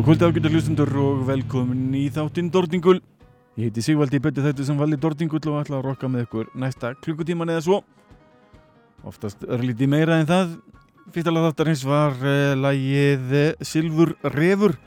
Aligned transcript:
Góða 0.00 0.14
kvöldi 0.16 0.24
ágættu 0.24 0.48
hlustundur 0.48 0.90
og 0.96 1.18
velkomin 1.28 1.90
í 1.92 2.06
þáttinn 2.08 2.46
Dordingul. 2.48 3.02
Ég 3.60 3.66
heiti 3.66 3.82
Sigvaldi 3.84 4.16
Bötti 4.24 4.40
þetta 4.40 4.64
sem 4.64 4.78
valdi 4.80 4.96
Dordingull 4.96 5.50
og 5.52 5.58
ætla 5.60 5.76
að 5.76 5.90
rokka 5.90 6.08
með 6.08 6.22
ykkur 6.24 6.46
næsta 6.56 6.94
klukkutíman 7.04 7.52
eða 7.52 7.64
svo. 7.66 7.80
Oftast 9.04 9.44
örlíti 9.44 9.84
meira 9.84 10.16
en 10.16 10.30
það. 10.30 10.56
Fyrsta 11.12 11.36
lag 11.36 11.50
þáttarins 11.50 11.84
var 11.84 12.16
uh, 12.16 12.56
lagið 12.56 13.36
uh, 13.42 13.52
Silfur 13.60 14.16
Refur. 14.38 14.78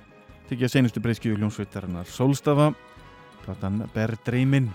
Tekja 0.50 0.74
senustu 0.80 1.06
breyskjöfu 1.06 1.38
hljómsveitarinnar 1.38 2.10
Solstafa. 2.10 2.72
Platan 3.46 3.84
Ber 3.94 4.18
Dreimin. 4.26 4.72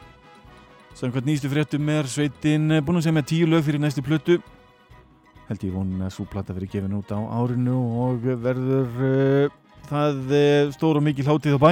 Samkvæmt 0.95 1.33
nýstu 1.33 1.51
fréttum 1.51 1.91
er 1.91 2.07
sveitin 2.07 2.77
eh, 2.77 2.85
búin 2.85 3.03
að 3.03 3.09
segja 3.09 3.19
með 3.19 3.33
tíu 3.35 3.51
lög 3.51 3.67
fyrir 3.67 3.83
næstu 3.83 4.07
plötu. 4.07 4.39
Held 5.51 5.67
ég 5.67 5.75
von 5.75 5.97
að 5.99 6.15
svo 6.15 6.31
plata 6.31 6.55
verið 6.55 6.77
gefin 6.77 7.01
út 7.03 7.11
á 7.11 7.19
árinu 7.19 7.81
og 8.07 8.37
verður 8.39 9.03
uh, 9.03 9.65
það 9.89 10.19
uh, 10.33 10.73
stór 10.75 11.01
og 11.01 11.05
mikil 11.07 11.27
hátið 11.27 11.57
á 11.57 11.61
bæ. 11.63 11.71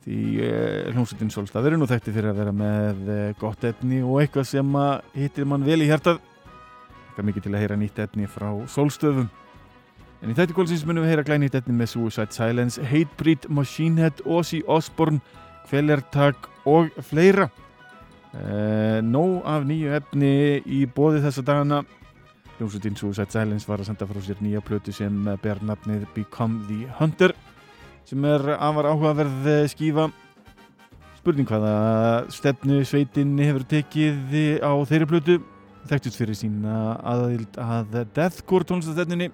Því 0.00 0.20
uh, 0.40 0.90
hljómsveitin 0.94 1.32
Solstaf 1.32 1.66
er 1.68 1.76
nú 1.76 1.88
þekkti 1.90 2.14
fyrir 2.14 2.32
að 2.32 2.40
vera 2.40 2.54
með 2.56 3.04
uh, 3.06 3.20
gott 3.40 3.64
efni 3.68 4.00
og 4.00 4.22
eitthvað 4.22 4.48
sem 4.50 4.80
hittir 5.14 5.48
mann 5.48 5.66
vel 5.66 5.82
í 5.84 5.90
hjartað. 5.90 6.22
Eitthvað 7.10 7.28
mikið 7.28 7.46
til 7.46 7.54
að 7.54 7.64
heyra 7.64 7.78
nýtt 7.80 8.02
efni 8.06 8.30
frá 8.30 8.48
Solstöfum. 8.72 9.28
En 10.20 10.32
í 10.32 10.36
þætti 10.36 10.56
kvöldsins 10.56 10.84
munum 10.88 11.06
við 11.06 11.14
heyra 11.14 11.24
glænýtt 11.24 11.54
efni 11.56 11.76
með 11.76 11.94
Suicide 11.94 12.36
Silence, 12.36 12.82
Hatebreed, 12.84 13.46
Machine 13.48 14.02
Head, 14.02 14.20
Ozzy 14.28 14.60
Osbourne, 14.68 15.22
Kvelertak 15.70 16.50
og 16.68 16.90
fleira. 17.08 17.46
Nóg 19.06 19.46
af 19.48 19.64
nýju 19.66 19.94
efni 19.96 20.34
í 20.68 20.82
bóði 20.92 21.22
þessa 21.24 21.42
dagana 21.46 21.80
Hljómsveitin 22.60 22.92
Suicide 22.92 23.32
Silence 23.32 23.64
var 23.64 23.80
að 23.80 23.86
senda 23.88 24.04
frá 24.04 24.18
sér 24.20 24.40
nýja 24.44 24.60
plötu 24.60 24.92
sem 24.92 25.14
ber 25.40 25.62
nafnið 25.64 26.02
Become 26.12 26.66
the 26.68 26.90
Hunter 26.98 27.32
sem 28.04 28.26
er 28.28 28.42
afar 28.52 28.90
áhugaverð 28.90 29.48
skífa. 29.72 30.10
Spurning 31.16 31.48
hvaða 31.48 31.72
stefnu 32.28 32.82
sveitin 32.84 33.32
hefur 33.40 33.64
tekið 33.70 34.60
á 34.60 34.76
þeirri 34.92 35.08
plötu? 35.08 35.38
Þekktust 35.88 36.20
fyrir 36.20 36.36
sína 36.36 36.98
aðild 37.00 37.56
að 37.56 37.96
deathcore 38.12 38.68
tónlistastefnunni 38.68 39.30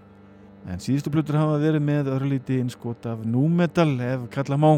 en 0.71 0.87
síðustu 0.87 1.11
plötur 1.11 1.41
hafa 1.41 1.59
verið 1.67 1.83
með 1.83 2.15
örlíti 2.15 2.63
innskot 2.63 3.11
af 3.11 3.27
nu 3.27 3.49
metal 3.51 3.91
ef 4.07 4.31
kalla 4.39 4.55
má. 4.55 4.71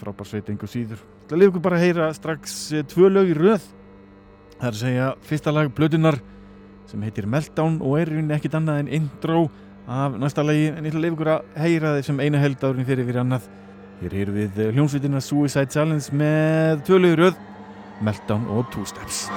Frábær 0.00 0.32
sveit 0.32 0.48
einhver 0.48 0.72
síður. 0.80 1.04
Það 1.28 1.44
lefum 1.44 1.60
við 1.60 1.68
bara 1.68 1.76
að 1.76 1.88
heyra 1.90 2.10
strax 2.16 2.60
tvö 2.88 3.12
lög 3.12 3.36
í 3.36 3.40
röð. 3.44 3.72
Það 4.56 4.68
er 4.70 4.76
að 4.76 4.84
segja 4.86 5.14
fyrsta 5.28 5.52
lag 5.52 5.74
blödunar 5.76 6.22
sem 6.92 7.02
heitir 7.06 7.28
Meltdown 7.30 7.80
og 7.80 7.98
er 8.00 8.12
rauninni 8.12 8.36
ekkit 8.36 8.58
annað 8.58 8.82
en 8.82 8.92
intro 9.00 9.46
af 9.88 10.18
næsta 10.20 10.44
lagi. 10.44 10.68
En 10.70 10.84
ég 10.84 10.92
ætla 10.92 11.00
að 11.00 11.06
leiða 11.06 11.16
ykkur 11.16 11.32
að 11.34 11.58
heyra 11.64 11.94
þið 11.96 12.06
sem 12.10 12.22
eina 12.26 12.42
held 12.42 12.66
árin 12.68 12.88
fyrir 12.88 13.08
fyrir 13.08 13.22
annað. 13.24 13.48
Hér 14.02 14.18
heyrum 14.18 14.38
við 14.40 14.62
hljómsveitina 14.74 15.22
Suicide 15.22 15.70
Challenge 15.72 16.20
með 16.22 16.84
tvö 16.88 17.02
lög 17.02 17.16
í 17.16 17.20
röð 17.22 17.42
Meltdown 18.02 18.48
og 18.50 18.66
Two 18.74 18.86
Steps 18.88 19.28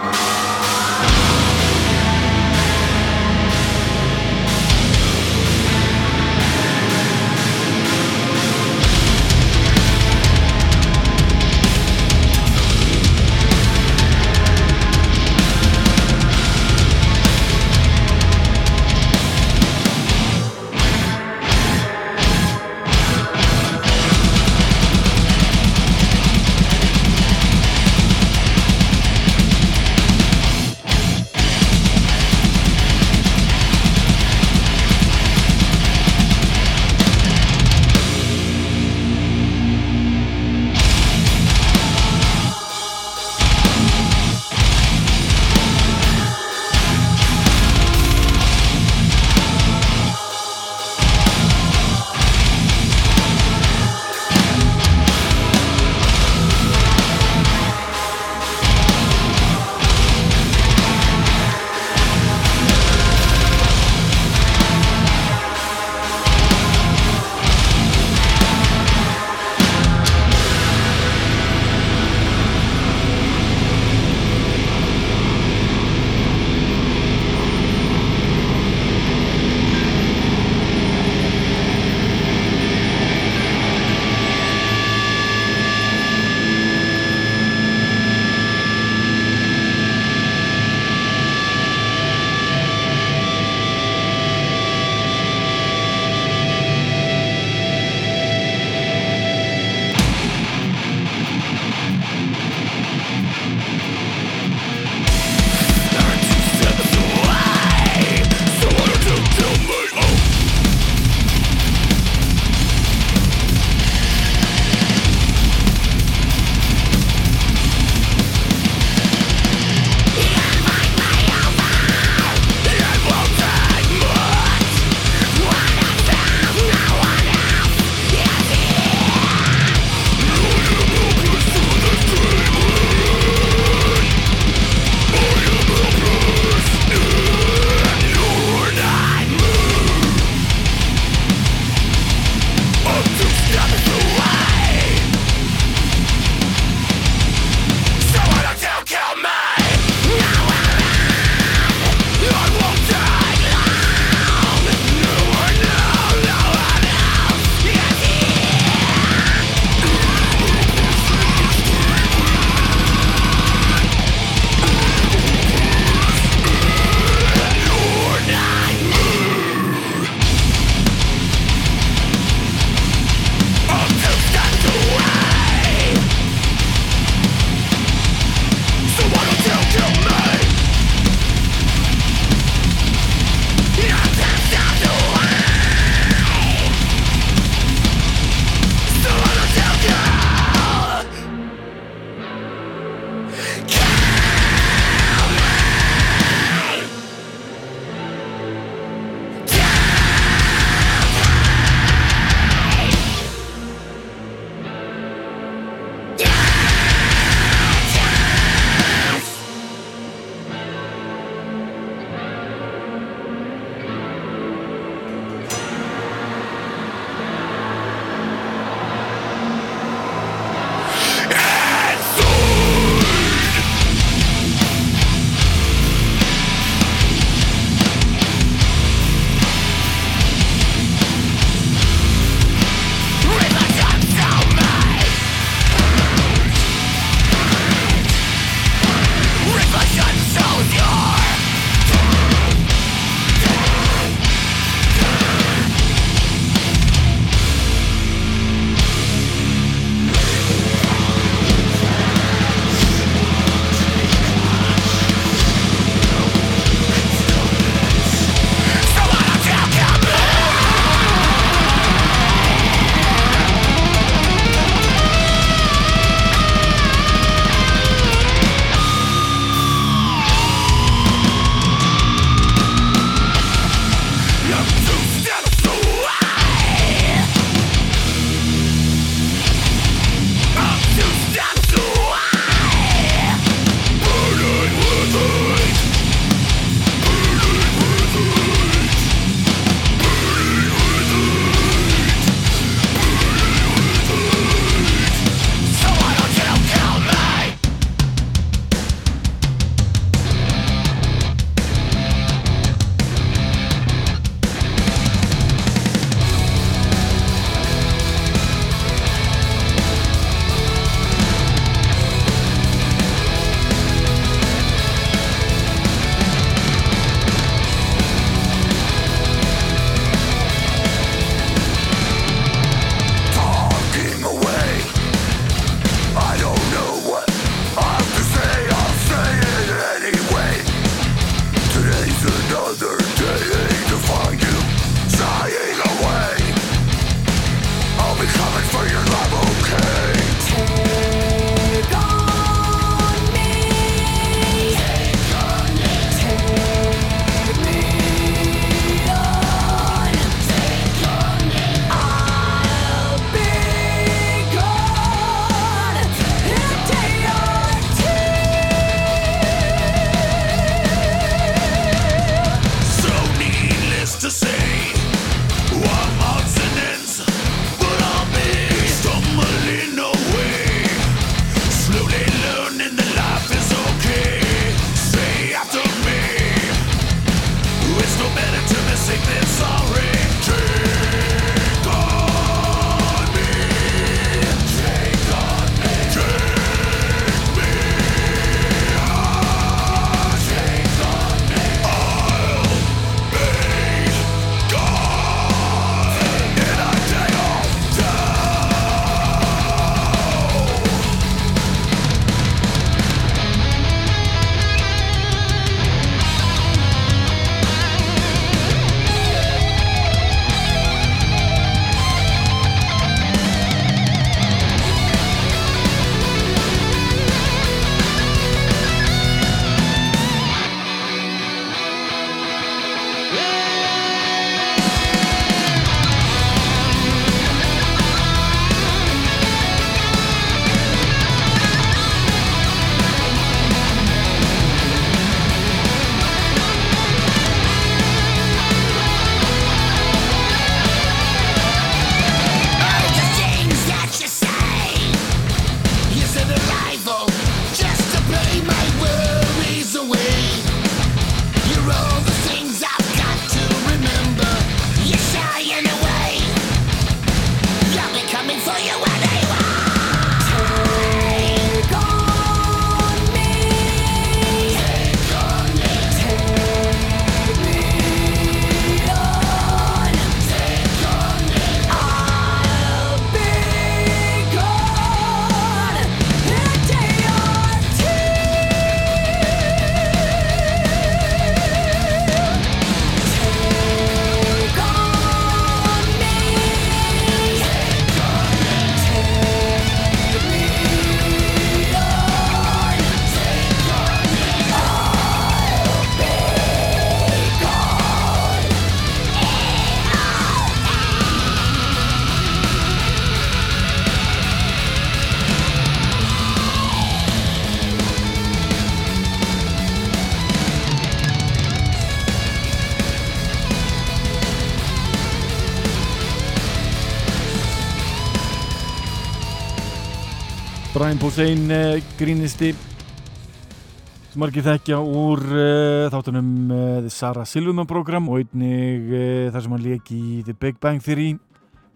Posehn 521.35 521.67
uh, 521.67 521.97
grínisti 522.15 522.69
sem 522.71 524.37
margir 524.39 524.63
þekkja 524.63 525.01
úr 525.03 525.41
uh, 525.43 526.05
þáttunum 526.13 526.69
uh, 526.71 526.77
The 527.03 527.11
Sarah 527.11 527.43
Silverman 527.43 527.89
program 527.89 528.29
og 528.31 528.39
einnig 528.39 529.11
þar 529.51 529.65
sem 529.65 529.75
hann 529.75 529.83
leki 529.83 530.15
í 530.15 530.37
The 530.47 530.55
Big 530.55 530.79
Bang 530.79 531.03
Theory 531.03 531.33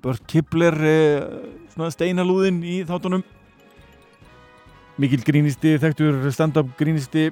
Burt 0.04 0.28
Kibler 0.28 0.76
steinalúðin 1.72 2.60
í 2.68 2.82
þáttunum. 2.84 3.24
Mikill 5.00 5.24
grínisti 5.24 5.78
þekktur 5.80 6.20
stand-up 6.36 6.76
grínisti 6.76 7.30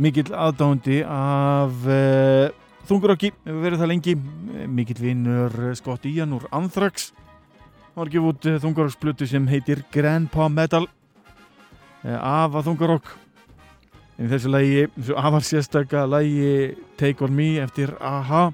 mikill 0.00 0.32
aðdándi 0.32 1.02
af 1.04 1.76
þungurokki 2.88 3.34
hefur 3.36 3.64
verið 3.68 3.84
það 3.84 3.92
lengi. 3.98 4.20
Mikill 4.64 5.02
vinnur 5.10 5.74
Scott 5.76 6.08
Ian 6.08 6.38
úr 6.40 6.48
Anthrax. 6.56 7.10
Hann 7.98 8.06
var 8.06 8.14
gefið 8.14 8.30
út 8.30 8.46
eh, 8.46 8.62
þungarokksplötu 8.62 9.26
sem 9.26 9.50
heitir 9.50 9.84
Grandpa 9.92 10.48
Metal. 10.48 10.86
eh, 10.86 10.97
af 12.04 12.54
að 12.54 12.68
þungarokk 12.68 13.08
en 14.18 14.30
þessu 14.30 14.50
lægi, 14.50 14.86
þessu 14.96 15.18
afar 15.18 15.44
sérstakka 15.46 16.04
lægi 16.10 16.76
Take 16.98 17.24
On 17.26 17.34
Me 17.34 17.56
eftir 17.62 17.94
AHA 18.02 18.48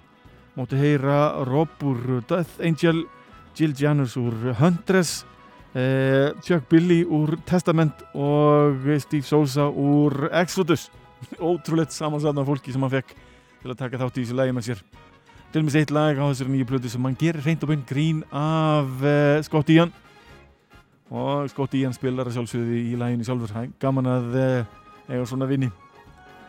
móti 0.57 0.79
heyra 0.79 1.45
Rob 1.49 1.83
úr 1.83 2.23
Death 2.29 2.61
Angel 2.63 3.05
Jill 3.57 3.75
Janus 3.79 4.17
úr 4.21 4.53
Huntress 4.59 5.25
eh, 5.75 6.33
Chuck 6.45 6.69
Billy 6.71 7.03
úr 7.05 7.37
Testament 7.47 8.05
og 8.15 8.85
Steve 9.03 9.27
Sousa 9.27 9.69
úr 9.69 10.29
Exodus. 10.33 10.91
Ótrúleitt 11.41 11.95
samansatna 11.95 12.45
fólki 12.47 12.75
sem 12.75 12.83
hann 12.83 12.93
fekk 12.93 13.15
til 13.63 13.73
að 13.73 13.81
taka 13.81 14.01
þátt 14.03 14.21
í 14.21 14.25
þessu 14.25 14.39
lægi 14.39 14.57
með 14.57 14.69
sér. 14.69 14.85
Til 15.55 15.63
og 15.63 15.69
með 15.69 15.81
eitt 15.81 15.95
lag 15.95 16.19
á 16.19 16.25
þessari 16.27 16.55
nýju 16.55 16.69
plötu 16.69 16.91
sem 16.93 17.05
hann 17.07 17.19
gerir 17.19 17.45
reynd 17.47 17.63
og 17.65 17.71
beint 17.71 17.87
grín 17.89 18.25
af 18.35 18.91
uh, 19.01 19.39
Scott 19.47 19.71
Ian 19.71 19.95
og 21.15 21.49
Scott 21.53 21.77
Ian 21.79 21.95
spilar 21.95 22.29
að 22.29 22.39
sjálfsögðu 22.39 22.81
í 22.81 22.99
læginu 22.99 23.27
sjálfur. 23.27 23.55
Gaman 23.83 24.11
að 24.11 24.37
uh, 24.41 24.75
eiga 25.09 25.25
svona 25.29 25.49
vinni 25.51 25.71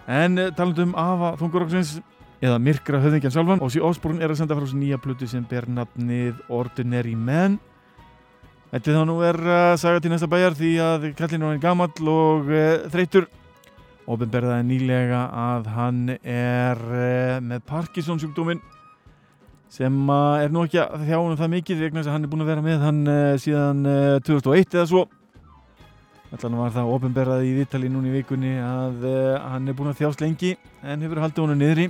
en 0.06 0.38
uh, 0.38 0.52
talandum 0.58 0.94
af 0.98 1.40
þunguróksins 1.42 1.96
eða 2.46 2.60
Myrkra 2.62 3.00
höfðingjan 3.02 3.34
sjálfan 3.34 3.64
og 3.66 3.72
sí 3.74 3.82
Osborn 3.82 4.22
er 4.22 4.34
að 4.34 4.42
senda 4.42 4.58
frá 4.58 4.66
þessu 4.66 4.82
nýja 4.82 5.00
plötu 5.02 5.30
sem 5.30 5.46
ber 5.50 5.70
nafnið 5.72 6.44
Ordinary 6.54 7.16
Man. 7.18 7.58
Þetta 8.74 9.00
þá 9.00 9.08
nú 9.08 9.16
er 9.24 9.40
að 9.40 9.80
saga 9.82 10.04
til 10.04 10.12
næsta 10.12 10.30
bæjar 10.30 10.58
því 10.58 10.72
að 10.84 11.10
kallinu 11.18 11.54
er 11.54 11.62
gammal 11.64 11.90
og 12.12 12.50
þreytur 12.92 13.30
Ofinberðaði 14.06 14.66
nýlega 14.68 15.24
að 15.34 15.70
hann 15.74 16.02
er 16.22 16.82
með 17.42 17.64
Parkinson 17.66 18.20
sjúkdóminn 18.22 18.62
sem 19.76 20.10
er 20.40 20.54
nú 20.54 20.64
ekki 20.64 20.80
að 20.80 21.04
þjána 21.10 21.36
það 21.40 21.52
mikið 21.52 21.82
vegna 21.84 22.00
þess 22.00 22.08
að 22.08 22.16
hann 22.16 22.26
er 22.26 22.32
búin 22.32 22.44
að 22.46 22.50
vera 22.52 22.64
með 22.64 22.84
hann 22.86 23.00
uh, 23.12 23.36
síðan 23.44 23.82
uh, 23.84 23.96
eh, 24.16 24.20
2001 24.24 24.78
eða 24.78 24.88
svo. 24.92 25.04
Allan 26.36 26.58
var 26.60 26.74
það 26.76 26.92
ofinberðað 26.96 27.44
í 27.48 27.52
Vítali 27.58 27.90
núni 27.92 28.12
í 28.12 28.16
vikunni 28.16 28.54
að 28.64 29.04
uh, 29.10 29.18
hann 29.52 29.68
er 29.68 29.76
búin 29.76 29.92
að 29.92 30.00
þjást 30.00 30.24
lengi 30.24 30.54
en 30.84 31.04
hefur 31.04 31.22
haldið 31.26 31.44
honum 31.44 31.60
niðri. 31.60 31.90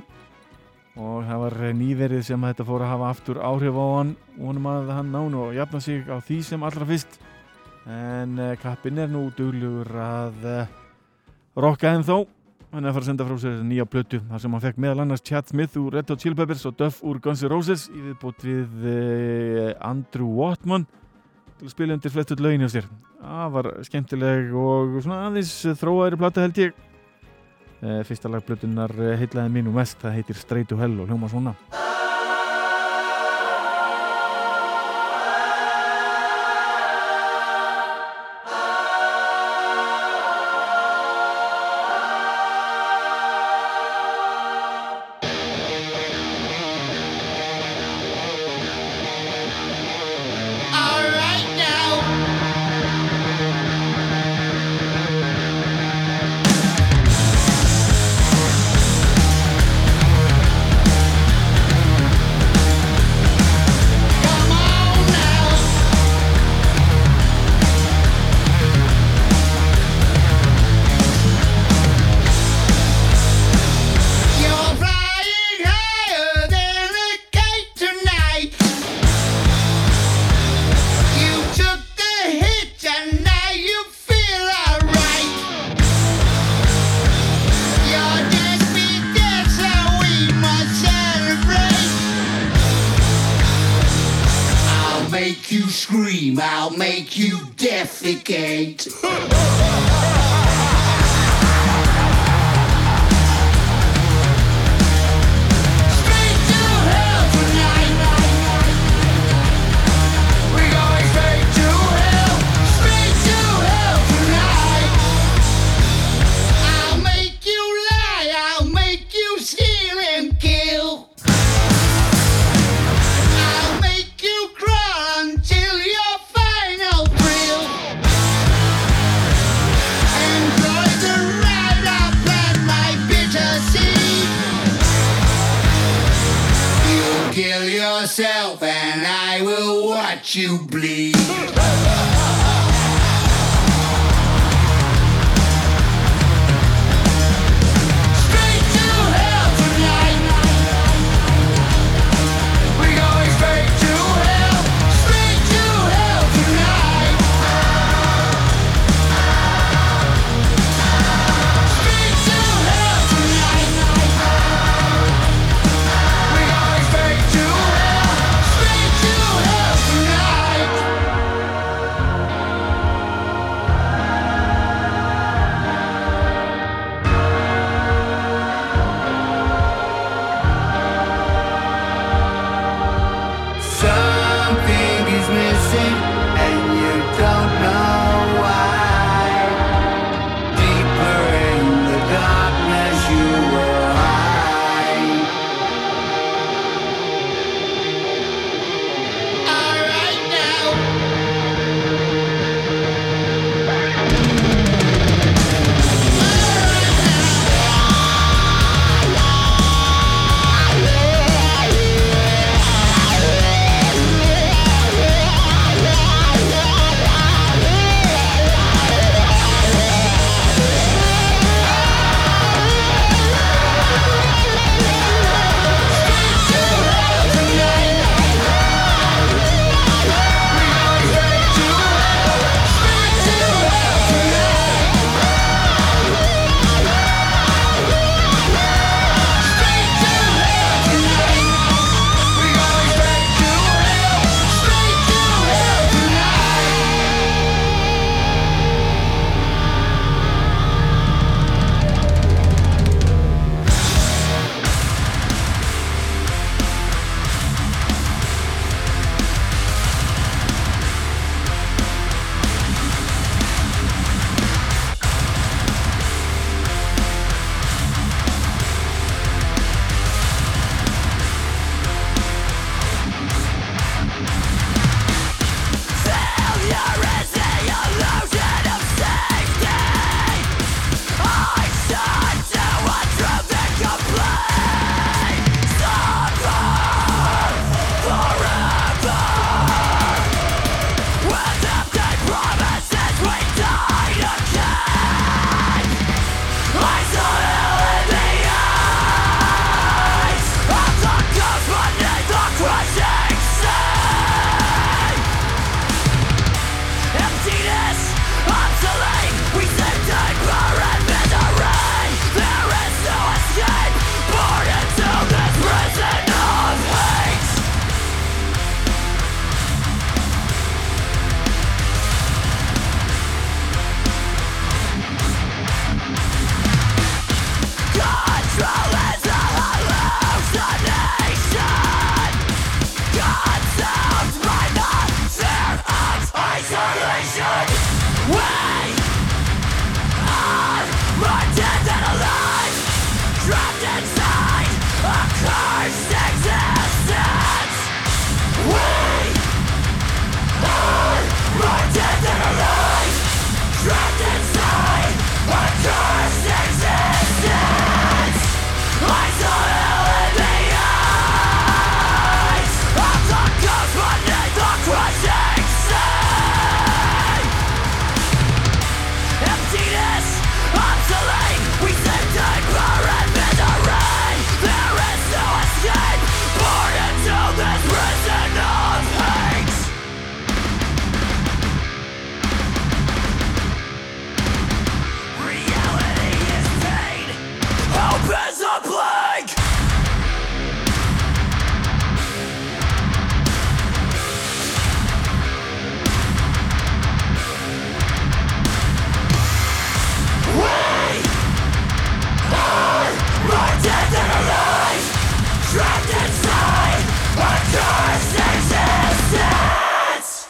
Og 0.95 1.25
það 1.27 1.41
var 1.43 1.57
nýverið 1.75 2.23
sem 2.25 2.47
þetta 2.47 2.65
fór 2.65 2.85
að 2.85 2.93
hafa 2.93 3.11
aftur 3.11 3.41
áhrif 3.43 3.77
á 3.77 3.85
hann 3.97 4.13
og 4.37 4.43
honum 4.49 4.69
að 4.71 4.91
hann 4.95 5.11
nánu 5.11 5.41
og 5.43 5.57
jafna 5.57 5.81
sig 5.83 6.07
á 6.07 6.17
því 6.23 6.39
sem 6.47 6.65
allra 6.65 6.87
fyrst. 6.89 7.19
En 7.85 8.39
kappin 8.63 9.03
er 9.03 9.11
nú 9.11 9.27
duglugur 9.35 9.91
að 10.01 10.47
rokka 11.59 11.91
henn 11.91 12.07
þó 12.07 12.23
hann 12.75 12.83
er 12.83 12.91
að 12.91 12.97
fara 12.97 13.05
að 13.05 13.09
senda 13.09 13.25
frá 13.27 13.37
sér 13.39 13.59
nýja 13.63 13.85
blötu 13.87 14.19
þar 14.27 14.41
sem 14.43 14.55
hann 14.55 14.63
fekk 14.65 14.79
meðal 14.83 15.03
annars 15.05 15.23
Chad 15.23 15.47
Smith 15.47 15.77
úr 15.79 15.95
Red 15.95 16.09
Hot 16.11 16.23
Chili 16.23 16.35
Peppers 16.35 16.65
og 16.67 16.75
Duff 16.79 16.99
úr 17.07 17.21
Guns 17.23 17.43
N' 17.45 17.51
Roses 17.53 17.85
í 17.87 18.01
viðbót 18.03 18.43
við 18.43 18.89
eh, 18.91 19.69
Andrew 19.79 20.33
Watman 20.41 20.87
til 21.55 21.69
að 21.69 21.71
spila 21.71 21.95
undir 21.95 22.11
flestur 22.11 22.43
lögin 22.43 22.65
hjá 22.65 22.73
sér. 22.73 22.91
Það 23.21 23.55
var 23.55 23.71
skemmtileg 23.87 24.51
og 24.59 24.99
svona 24.99 25.21
aðeins 25.29 25.55
þróaðri 25.79 26.19
plata 26.19 26.43
held 26.43 26.61
ég. 26.65 26.83
Eh, 27.79 28.03
fyrsta 28.07 28.31
lag 28.31 28.43
blötunar 28.43 28.91
eh, 28.99 29.15
heitlaði 29.23 29.55
mínu 29.55 29.75
mest 29.75 30.03
það 30.03 30.19
heitir 30.19 30.43
Straight 30.43 30.71
to 30.73 30.79
Hell 30.81 30.99
og 30.99 31.07
hljóma 31.07 31.31
svona 31.31 31.55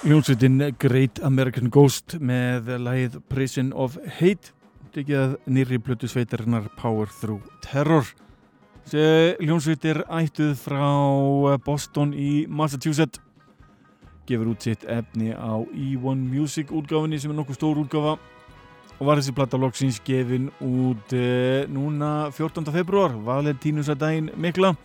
Hljómsveitin 0.05 0.59
Great 0.77 1.17
American 1.25 1.71
Ghost 1.73 2.13
með 2.21 2.67
lægið 2.77 3.15
Prison 3.25 3.71
of 3.73 3.95
Hate 4.19 4.51
tekið 4.93 5.31
nýri 5.49 5.79
blötu 5.81 6.05
sveitarinnar 6.05 6.67
Power 6.77 7.09
Through 7.09 7.41
Terror 7.65 8.05
Hljómsveit 8.93 9.87
er 9.89 10.03
ættuð 10.05 10.51
frá 10.61 10.85
Boston 11.65 12.13
í 12.13 12.45
Massachusetts 12.45 13.17
gefur 14.29 14.51
út 14.53 14.67
sitt 14.67 14.85
efni 14.85 15.33
á 15.33 15.57
E1 15.73 16.21
Music 16.29 16.69
útgáfinni 16.69 17.17
sem 17.17 17.33
er 17.33 17.39
nokkuð 17.39 17.57
stór 17.57 17.81
útgáfa 17.81 18.19
og 18.99 19.03
var 19.09 19.17
þessi 19.17 19.33
platta 19.33 19.57
loksins 19.57 19.97
gefin 20.05 20.51
út 20.61 21.17
e, 21.17 21.65
núna 21.65 22.29
14. 22.29 22.69
februar 22.77 23.17
Valentínusadaginn 23.25 24.35
mikla 24.37 24.75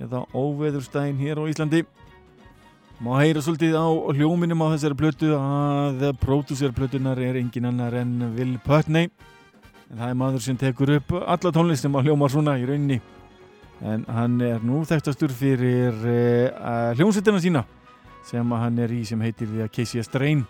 eða 0.00 0.24
óveðurstæðin 0.32 1.20
hér 1.20 1.44
á 1.44 1.50
Íslandi 1.52 1.84
Má 3.02 3.16
heyra 3.18 3.40
svolítið 3.42 3.72
á 3.74 3.90
hljóminum 4.14 4.60
á 4.62 4.78
þessari 4.78 4.94
plötu 4.94 5.32
að 5.34 6.04
pródúsérplötunar 6.22 7.18
er 7.18 7.34
engin 7.40 7.66
annar 7.66 7.96
en 7.98 8.12
Will 8.36 8.52
Putney. 8.62 9.08
En 9.90 9.98
það 9.98 10.12
er 10.12 10.18
maður 10.20 10.44
sem 10.44 10.58
tekur 10.60 10.92
upp 11.00 11.10
alla 11.18 11.50
tónlistum 11.50 11.98
á 11.98 12.04
hljómar 12.06 12.30
svona 12.30 12.54
í 12.62 12.68
rauninni. 12.68 13.00
En 13.82 14.06
hann 14.06 14.38
er 14.46 14.62
nú 14.62 14.84
þekktastur 14.86 15.34
fyrir 15.34 15.98
uh, 15.98 16.94
hljómsveitina 16.94 17.42
sína 17.42 17.64
sem 18.22 18.54
hann 18.54 18.78
er 18.78 18.94
í 18.94 19.02
sem 19.02 19.26
heitir 19.26 19.50
því 19.50 19.66
að 19.66 19.74
Casey 19.74 20.06
Strain. 20.06 20.46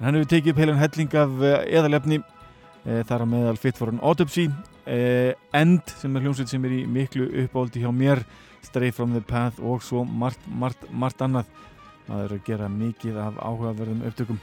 En 0.00 0.08
hann 0.08 0.18
hefur 0.18 0.34
tekið 0.34 0.56
upp 0.56 0.62
heilan 0.64 0.82
helling 0.82 1.18
af 1.22 1.38
uh, 1.38 1.56
eðalefni 1.70 2.18
uh, 2.18 3.02
þar 3.06 3.22
á 3.22 3.26
meðal 3.30 3.58
Fit 3.62 3.78
for 3.78 3.94
an 3.94 4.02
Autopsy 4.02 4.50
End 4.90 5.98
sem 6.02 6.18
er 6.18 6.26
hljómsveit 6.26 6.50
sem 6.50 6.64
er 6.66 6.80
í 6.82 6.86
miklu 6.90 7.30
uppáldi 7.44 7.86
hjá 7.86 7.92
mér 7.94 8.26
Stray 8.66 8.90
from 8.90 9.14
the 9.14 9.22
Path 9.22 9.62
og 9.62 9.84
svo 9.86 10.02
margt, 10.02 10.42
margt, 10.50 10.82
margt 10.90 11.22
annað 11.22 11.46
það 12.12 12.24
eru 12.26 12.38
að 12.38 12.46
gera 12.50 12.68
mikið 12.72 13.18
af 13.22 13.40
áhugaverðum 13.40 14.04
upptökum. 14.08 14.40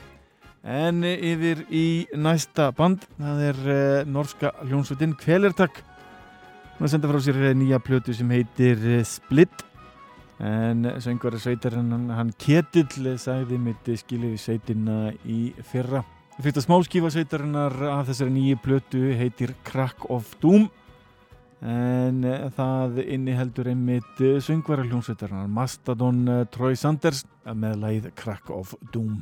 En 0.59 1.05
yfir 1.07 1.63
í 1.71 1.85
næsta 2.19 2.69
band 2.75 3.05
það 3.15 3.45
er 3.45 3.61
uh, 3.69 4.09
norska 4.09 4.51
hljónsveitin 4.65 5.15
Kvelertak. 5.21 5.79
Hún 6.75 6.87
er 6.87 6.91
sendað 6.91 7.13
frá 7.13 7.23
sér 7.23 7.41
nýja 7.55 7.79
plötu 7.83 8.15
sem 8.15 8.35
heitir 8.35 8.81
uh, 8.83 9.01
Split. 9.07 9.65
En 10.39 10.87
söngvari 11.03 11.39
sveitarinn 11.39 12.11
hann 12.15 12.31
Ketill 12.39 13.15
sagði 13.19 13.57
mitt 13.59 13.87
skilið 14.01 14.37
í 14.37 14.39
sveitina 14.39 14.99
í 15.27 15.39
fyrra. 15.67 16.03
Fyrsta 16.39 16.63
smáskífa 16.63 17.09
sveitarinnar 17.11 17.73
af 17.91 18.05
þessari 18.07 18.31
nýju 18.31 18.59
plötu 18.63 19.01
heitir 19.19 19.51
Crack 19.67 20.05
of 20.07 20.31
Doom 20.39 20.69
en 21.65 22.23
eh, 22.23 22.47
það 22.55 23.01
inniheldur 23.03 23.67
einmitt 23.71 24.23
eh, 24.23 24.39
söngvara 24.43 24.85
hljómsveitarnar 24.87 25.49
Mastodon 25.51 26.23
eh, 26.27 26.45
Troy 26.53 26.77
Sanders 26.79 27.25
með 27.43 27.81
læð 27.83 28.09
Crack 28.19 28.53
of 28.53 28.75
Doom 28.93 29.19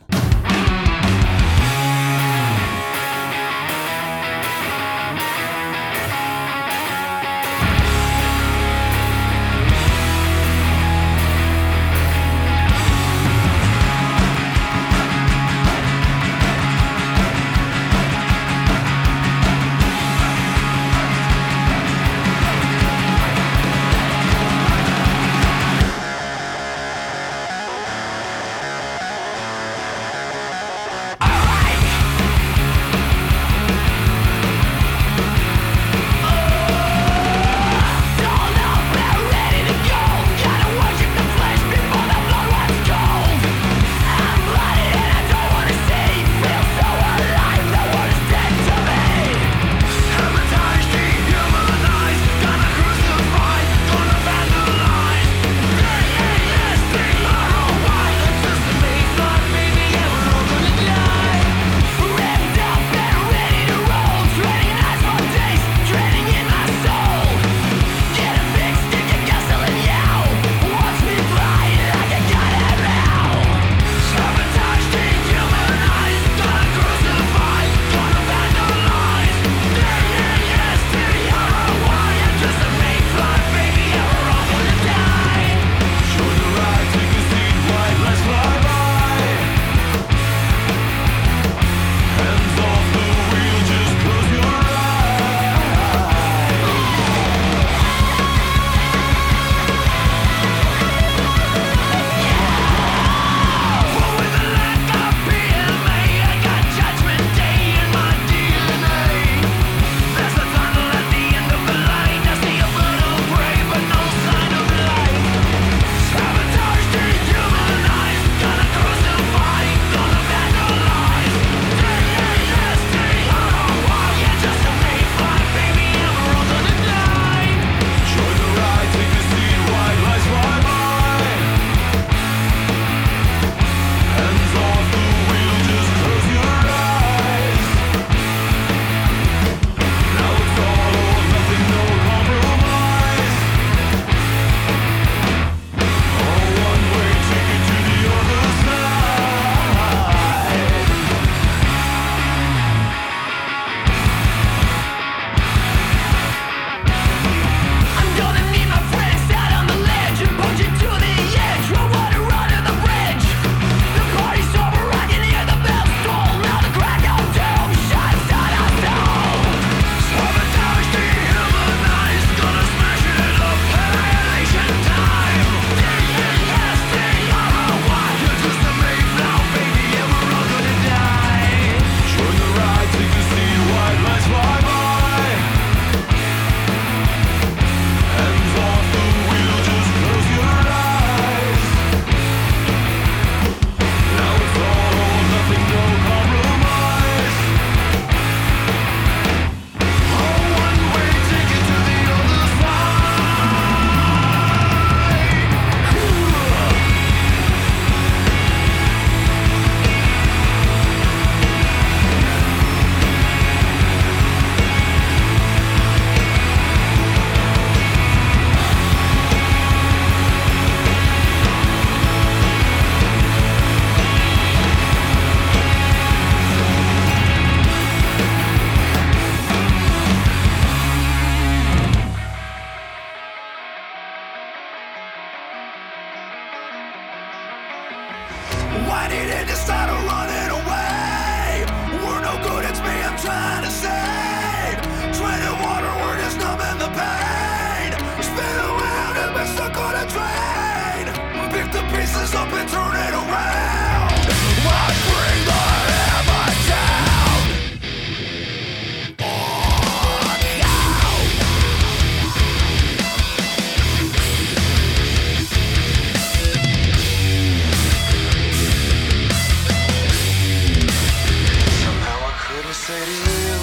say 272.88 273.04
to 273.04 273.12
you 273.12 273.60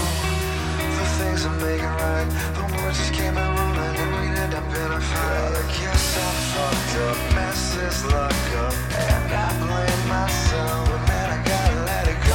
the 0.98 1.06
things 1.16 1.46
I'm 1.46 1.56
making 1.58 1.94
right. 2.04 2.28
The 2.56 2.64
words 2.76 2.98
just 2.98 3.14
came 3.14 3.38
out 3.38 3.56
wrong, 3.56 3.74
and 3.74 3.96
knew 3.96 4.10
we'd 4.20 4.38
end 4.38 4.52
up 4.52 4.68
in 4.82 4.90
a 4.92 5.00
fight. 5.00 5.52
I 5.60 5.64
guess 5.80 6.04
I 6.18 6.30
fucked 6.52 6.96
up, 7.08 7.34
messed 7.34 7.74
this 7.74 8.04
luck 8.04 8.44
up, 8.64 8.74
and 9.08 9.32
I 9.32 9.48
blame 9.64 10.08
myself. 10.08 10.90
But 10.90 11.08
man, 11.08 11.28
I 11.36 11.42
gotta 11.42 11.74
let 11.88 12.06
it 12.06 12.20
go. 12.28 12.33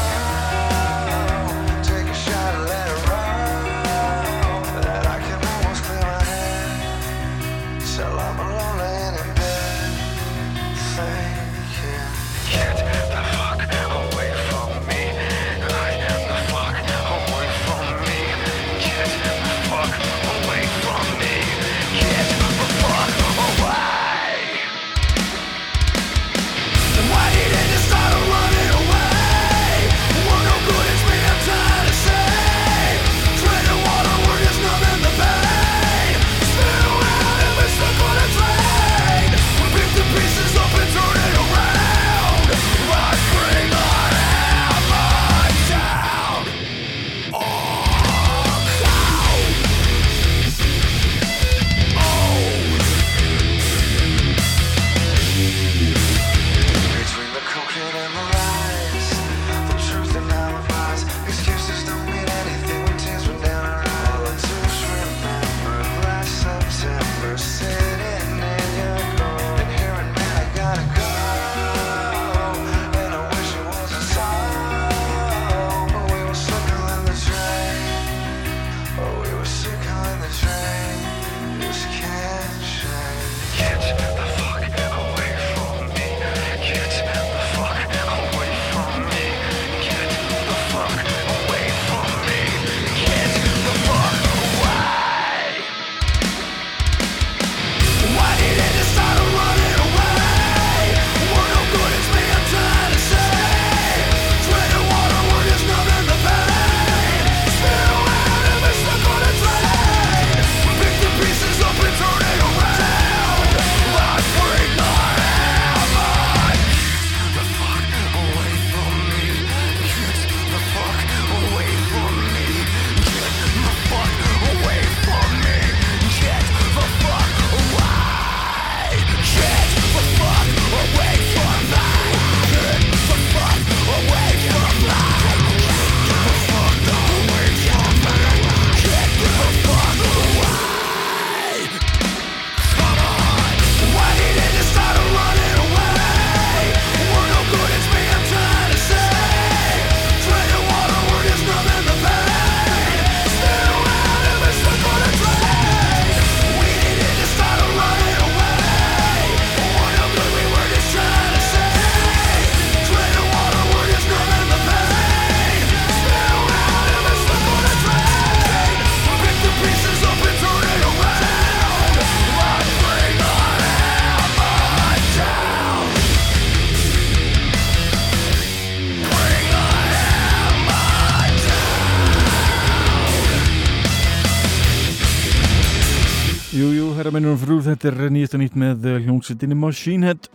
Þetta 187.10 187.88
er 187.90 188.12
nýjast 188.14 188.36
að 188.36 188.42
nýtt 188.44 188.58
með 188.60 188.84
hljómsveitinni 189.06 189.56
Machine 189.58 190.06
Head. 190.06 190.28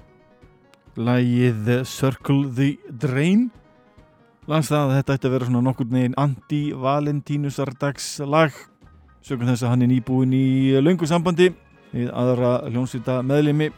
Lægið 0.97 1.68
Circle 1.87 2.51
the 2.55 2.79
Drain. 2.91 3.51
Lans 4.51 4.68
það 4.68 4.83
að 4.83 4.95
þetta 4.99 5.14
ætti 5.14 5.29
að 5.29 5.35
vera 5.37 5.47
svona 5.49 5.62
nokkur 5.64 5.87
neginn 5.95 6.16
anti-valentínusardags 6.18 8.09
lag 8.27 8.53
sögum 9.25 9.49
þess 9.49 9.64
að 9.64 9.72
hann 9.72 9.85
er 9.87 9.89
nýbúin 9.89 10.35
í 10.37 10.49
löngu 10.85 11.07
sambandi 11.09 11.49
við 11.95 12.11
aðra 12.12 12.51
hljómsveita 12.66 13.22
meðlimi 13.25 13.70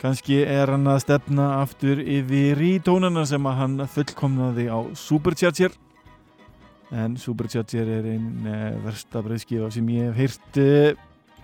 kannski 0.00 0.38
er 0.46 0.70
hann 0.72 0.88
að 0.88 1.02
stefna 1.04 1.50
aftur 1.58 2.00
yfir 2.00 2.62
í 2.64 2.72
tónana 2.86 3.26
sem 3.28 3.50
að 3.50 3.58
hann 3.58 3.84
fullkomnaði 3.92 4.70
á 4.72 4.78
Supercharger 4.96 5.74
en 6.94 7.18
Supercharger 7.20 7.90
er 7.98 8.12
einn 8.14 8.46
eh, 8.48 8.78
versta 8.86 9.20
breyðskifa 9.26 9.68
sem 9.74 9.90
ég 9.92 10.08
hef 10.08 10.22
heyrt 10.22 10.62
eh, 10.62 10.94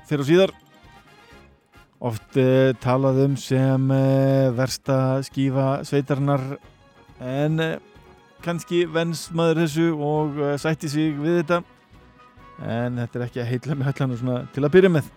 fyrir 0.08 0.24
og 0.24 0.30
síðar 0.30 0.54
oft 2.04 2.36
uh, 2.36 2.74
talað 2.84 3.22
um 3.24 3.34
sem 3.40 3.90
uh, 3.90 4.52
versta 4.56 5.22
skífa 5.24 5.80
sveitarnar 5.88 6.42
en 7.24 7.62
uh, 7.62 7.76
kannski 8.44 8.84
vens 8.92 9.30
maður 9.32 9.62
þessu 9.64 9.86
og 10.04 10.40
sætti 10.60 10.90
sig 10.92 11.14
við 11.16 11.40
þetta. 11.40 11.62
En 12.60 12.98
þetta 13.00 13.18
er 13.18 13.24
ekki 13.24 13.40
að 13.40 13.48
heitla 13.48 13.76
með 13.78 13.88
höllan 13.88 14.50
til 14.52 14.64
að 14.66 14.74
byrja 14.74 14.90
með. 14.92 15.08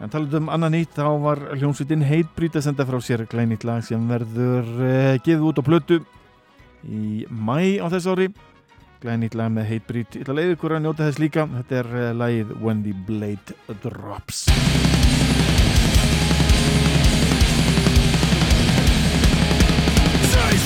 En 0.00 0.08
talað 0.08 0.38
um 0.38 0.48
annan 0.48 0.72
nýtt 0.72 0.96
þá 0.96 1.04
var 1.20 1.42
hljómsveitin 1.52 2.06
heitbrít 2.08 2.56
að 2.56 2.64
senda 2.64 2.86
frá 2.88 2.96
sér 3.04 3.26
glænýtt 3.28 3.66
lag 3.68 3.84
sem 3.84 4.08
verður 4.08 4.70
gefið 5.20 5.44
út 5.50 5.60
á 5.60 5.68
plötu 5.68 6.00
í 6.88 7.26
mæ 7.28 7.84
á 7.84 7.86
þess 7.92 8.08
ári. 8.08 8.30
Glænýtt 9.04 9.36
lag 9.36 9.52
með 9.52 9.68
heitbrít 9.74 10.16
ég 10.16 10.24
ætla 10.24 10.38
að 10.38 10.40
leiða 10.40 10.56
ykkur 10.56 10.78
að 10.78 10.84
njóta 10.86 11.10
þess 11.10 11.20
líka. 11.20 11.44
Þetta 11.58 11.82
er 11.82 12.16
lagið 12.24 12.56
When 12.64 12.82
the 12.88 12.96
Blade 13.04 13.60
Drops 13.84 14.46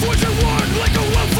forge 0.04 0.24
and 0.24 0.42
warn 0.42 0.78
like 0.78 0.94
a 0.96 1.00
wolf. 1.00 1.33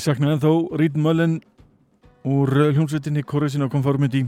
Ég 0.00 0.06
sakna 0.06 0.30
ennþá 0.32 0.50
Reed 0.80 0.94
Mullen 0.96 1.34
úr 2.24 2.48
hljómsveitinni 2.48 3.20
Coruscant 3.20 3.66
og 3.66 3.74
Conformity. 3.74 4.22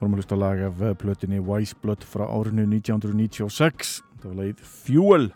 Vorum 0.00 0.16
að 0.16 0.18
hlusta 0.18 0.34
á 0.34 0.42
lag 0.42 0.62
af 0.66 0.80
plötinni 0.98 1.38
Wise 1.38 1.78
Blood 1.78 2.02
frá 2.02 2.24
árinu 2.26 2.64
1996 2.66 3.92
það 4.18 4.24
var 4.24 4.34
lagið 4.40 4.64
Fuel. 4.66 5.28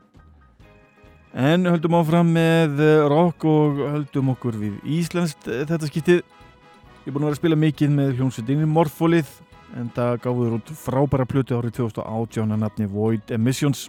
En 1.38 1.70
höldum 1.70 1.94
áfram 2.00 2.34
með 2.34 2.82
rock 3.14 3.46
og 3.46 3.78
höldum 3.84 4.34
okkur 4.34 4.58
við 4.58 4.74
Íslandst 4.98 5.46
þetta 5.46 5.92
skiptið. 5.92 6.26
Ég 6.26 7.06
er 7.06 7.14
búin 7.14 7.22
að 7.22 7.30
vera 7.30 7.38
að 7.38 7.42
spila 7.44 7.62
mikið 7.68 7.96
með 8.00 8.12
hljómsveitinni 8.18 8.70
Morfolið 8.74 9.30
en 9.78 9.94
það 9.94 10.18
gáður 10.26 10.58
út 10.58 10.76
frábæra 10.82 11.30
plötu 11.30 11.62
árið 11.62 11.78
2018 11.78 12.58
að 12.58 12.62
nafni 12.66 12.90
Void 12.90 13.30
Emissions. 13.38 13.86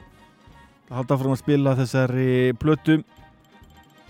Það 0.85 1.01
halda 1.01 1.21
frá 1.23 1.33
að 1.33 1.45
spila 1.47 1.77
þessari 1.81 2.33
plötu 2.61 3.01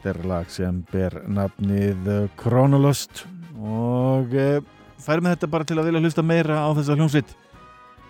þetta 0.06 0.20
er 0.20 0.28
lag 0.30 0.50
sem 0.54 0.82
ber 0.92 1.16
nafnið 1.34 2.10
Chronolost. 2.38 3.24
Og 3.58 4.36
e, 4.38 4.60
færum 5.02 5.26
við 5.26 5.34
þetta 5.34 5.50
bara 5.56 5.66
til 5.66 5.80
að 5.82 5.90
vilja 5.90 6.04
hlusta 6.04 6.26
meira 6.26 6.60
á 6.62 6.70
þessa 6.78 7.00
hljómsveit. 7.00 7.34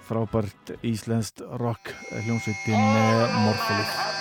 Frábært 0.10 0.76
íslenskt 0.84 1.40
rock 1.62 1.96
hljómsveitin 2.26 2.84
Morfolið 3.46 4.15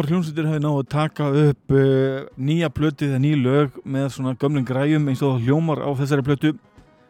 fáar 0.00 0.14
hljómsveitir 0.14 0.46
hefði 0.48 0.60
náðu 0.64 0.80
að 0.80 0.86
taka 0.94 1.24
upp 1.36 1.72
uh, 1.76 2.22
nýja 2.40 2.70
plötu 2.72 3.04
eða 3.04 3.18
ný 3.20 3.34
lög 3.36 3.74
með 3.84 4.06
svona 4.14 4.32
gömlum 4.40 4.64
græjum 4.64 5.10
eins 5.12 5.20
og 5.26 5.42
hljómar 5.44 5.82
á 5.84 5.92
þessari 5.98 6.24
plötu. 6.24 6.52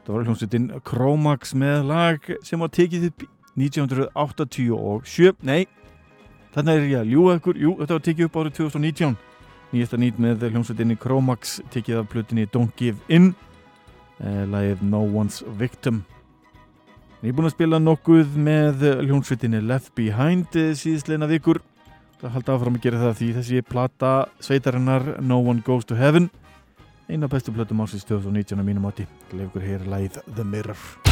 Það 0.03 0.15
var 0.17 0.25
hljómsveitin 0.27 0.67
Chromax 0.89 1.55
með 1.55 1.85
lag 1.87 2.27
sem 2.43 2.59
var 2.59 2.73
tekið 2.75 3.07
upp 3.13 3.23
1987 3.61 5.47
nei, 5.47 5.69
þarna 6.51 6.75
er 6.75 6.89
ég 6.89 6.99
að 6.99 7.15
ljúa 7.15 7.37
ykkur. 7.39 7.63
Jú, 7.63 7.77
þetta 7.79 7.99
var 7.99 8.05
tekið 8.09 8.27
upp 8.27 8.41
árið 8.43 8.59
2019 8.59 9.17
nýjasta 9.71 10.03
nýtt 10.03 10.21
með 10.27 10.47
hljómsveitinni 10.51 10.99
Chromax 10.99 11.61
tekið 11.71 12.03
af 12.03 12.11
plötunni 12.11 12.51
Don't 12.51 12.75
Give 12.81 12.99
In 13.07 13.37
uh, 14.19 14.45
lagið 14.51 14.83
No 14.83 15.05
One's 15.07 15.45
Victim. 15.61 16.03
Ég 17.23 17.31
er 17.31 17.39
búin 17.39 17.53
að 17.53 17.55
spila 17.55 17.79
nokkuð 17.79 18.35
með 18.35 18.87
hljómsveitinni 19.05 19.63
Left 19.63 19.95
Behind 19.95 20.59
síðsleina 20.75 21.31
vikur. 21.31 21.63
Það 22.21 22.35
haldi 22.35 22.53
áfram 22.53 22.75
að 22.77 22.83
gera 22.85 22.99
það 23.01 23.15
því 23.17 23.29
þessi 23.39 23.63
plata 23.65 24.11
sveitarinnar 24.45 25.07
No 25.25 25.41
One 25.41 25.65
Goes 25.65 25.89
to 25.89 25.97
Heaven 25.97 26.29
eina 27.11 27.29
bestu 27.29 27.55
plötum 27.55 27.81
ásins 27.83 28.05
2019 28.07 28.61
að 28.61 28.69
mínum 28.69 28.91
átti. 28.91 29.09
Leifur 29.35 29.65
hér 29.65 29.89
læð 29.89 30.21
The 30.37 30.45
Mirror. 30.45 31.10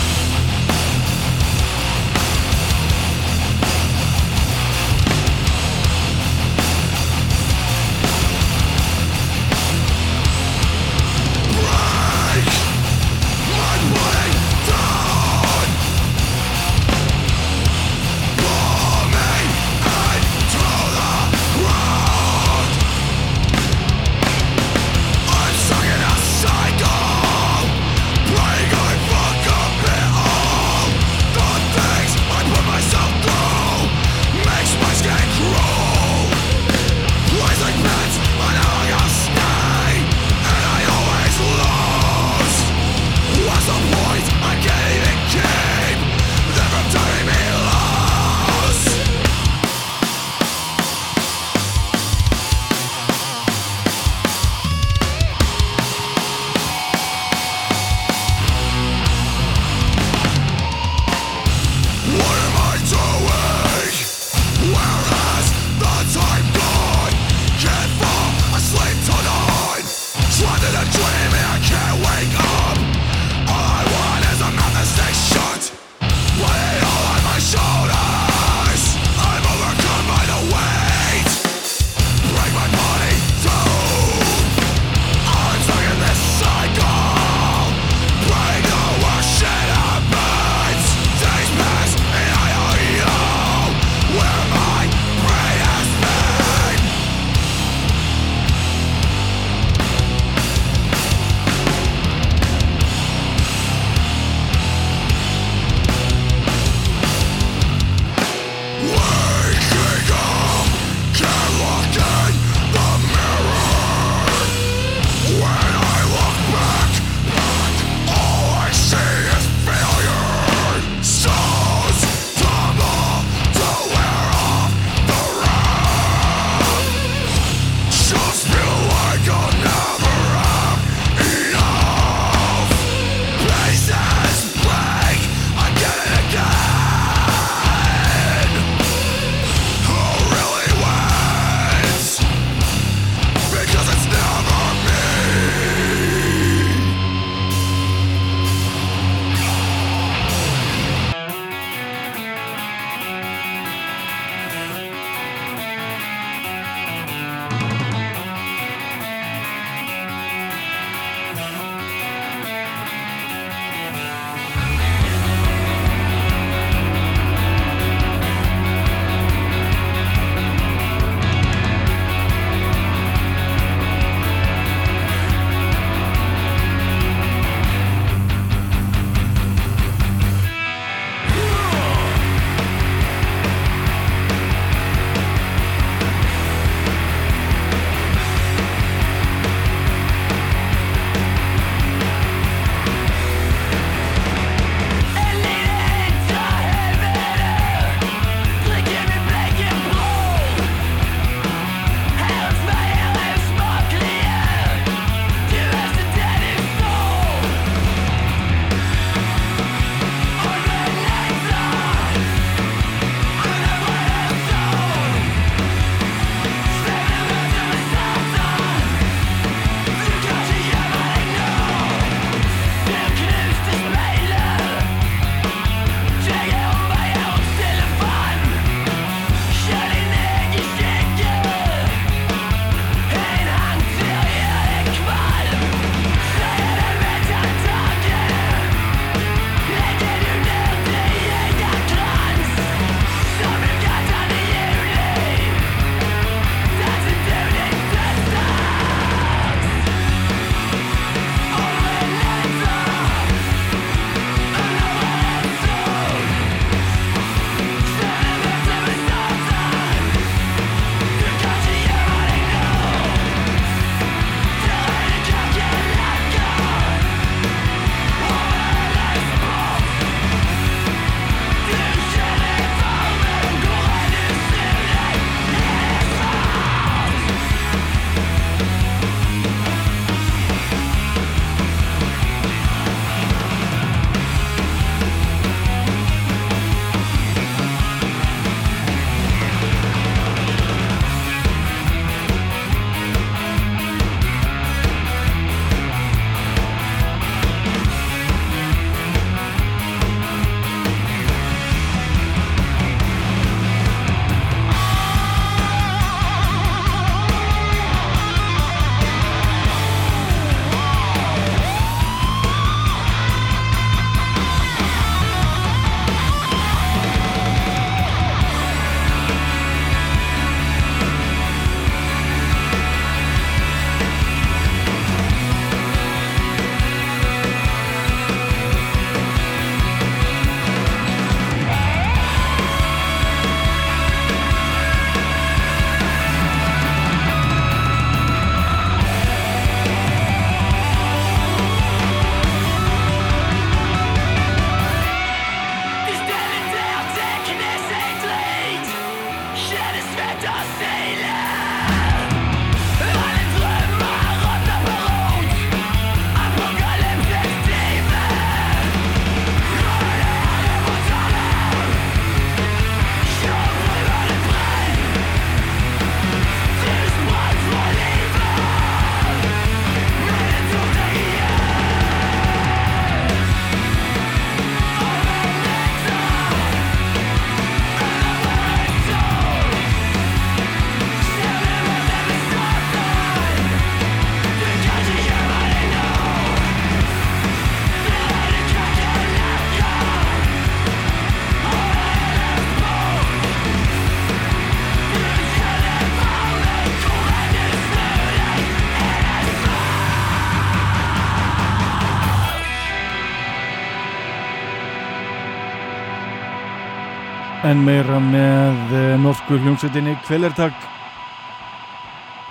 En 407.69 407.81
meira 407.85 408.17
með 408.23 408.93
eh, 408.97 409.15
norsku 409.21 409.59
hljómsveitinni 409.61 410.15
Kvelertak. 410.25 410.77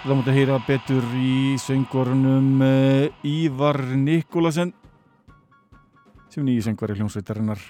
Það 0.04 0.14
mútti 0.14 0.30
að 0.30 0.38
heyra 0.38 0.58
betur 0.68 1.08
í 1.18 1.56
söngvarunum 1.62 2.62
eh, 2.62 3.26
Ívar 3.26 3.80
Nikolasen 3.98 4.76
sem 6.30 6.46
nýju 6.46 6.68
söngvari 6.68 7.00
hljómsveitarinnar. 7.00 7.66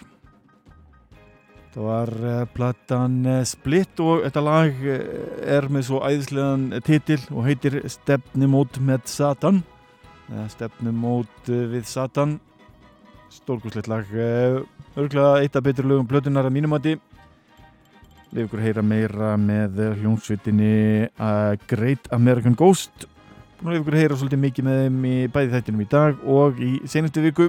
Það 1.71 1.87
var 1.87 2.13
eh, 2.33 2.43
platan 2.57 3.17
Split 3.47 4.03
og 4.03 4.27
þetta 4.27 4.45
lag 4.49 4.85
er 4.91 5.71
með 5.71 5.87
svo 5.87 6.03
æðislegan 6.03 6.69
titil 6.83 7.21
og 7.31 7.47
heitir 7.47 7.79
Stefnumót 7.87 8.81
með 8.83 9.07
Satan. 9.13 9.63
Stefnumót 10.51 11.47
við 11.47 11.87
Satan. 11.87 12.41
Stórkuslegt 13.31 13.87
lag 13.87 14.09
örgulega 14.97 15.37
eitt 15.43 15.55
af 15.55 15.63
betur 15.63 15.87
lögum 15.87 16.09
blötunar 16.09 16.49
að 16.49 16.57
mínumati 16.57 16.99
Leif 18.35 18.49
ykkur 18.49 18.59
heyra 18.59 18.81
meira 18.83 19.35
með 19.39 19.77
hljómsveitinni 20.01 21.07
uh, 21.07 21.53
Great 21.71 22.09
American 22.11 22.57
Ghost. 22.59 23.07
Nú 23.61 23.71
leif 23.71 23.85
ykkur 23.85 23.95
heyra 23.95 24.17
svolítið 24.19 24.41
mikið 24.43 24.67
með 24.67 24.81
þeim 24.81 24.97
í 25.07 25.15
bæði 25.31 25.53
þættinum 25.55 25.85
í 25.85 25.87
dag 25.93 26.27
og 26.27 26.59
í 26.59 26.73
senustu 26.91 27.23
viku. 27.23 27.47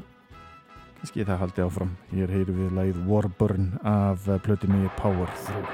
Kannski 1.01 1.27
það 1.27 1.43
haldi 1.43 1.65
áfram. 1.67 1.93
Hér 2.15 2.31
heyru 2.37 2.53
við 2.61 2.71
lagið 2.79 3.03
Warburn 3.11 3.73
af 3.87 4.31
plötunni 4.47 4.87
Power 4.99 5.31
Through 5.43 5.67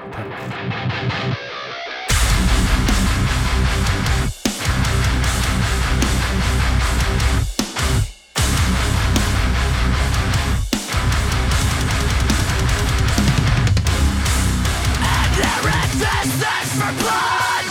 thirst 16.29 16.73
for 16.79 16.91
blood. 17.01 17.65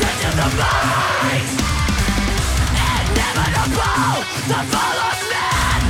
Into 0.00 0.30
the 0.36 0.48
Inevitable, 3.10 4.24
the 4.48 4.60
fall. 4.72 4.98
Of 5.06 5.20
man. 5.30 5.80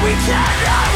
Terror 0.00 0.16
Warborn! 0.16 0.89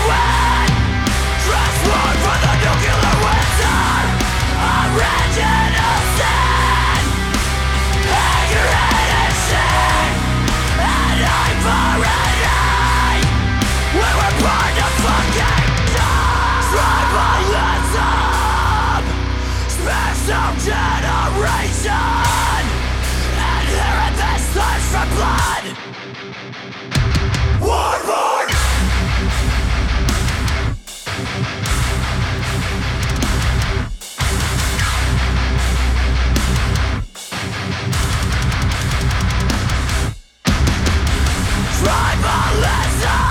Yes! 42.75 43.24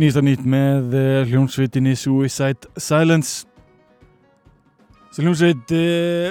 Nýsta 0.00 0.22
nýtt 0.24 0.46
með 0.48 0.94
uh, 0.96 1.06
hljónsveitinni 1.28 1.90
Suicide 1.98 2.70
Silence. 2.80 3.42
Þessi 5.10 5.24
hljónsveit 5.26 5.72
uh, 5.76 6.30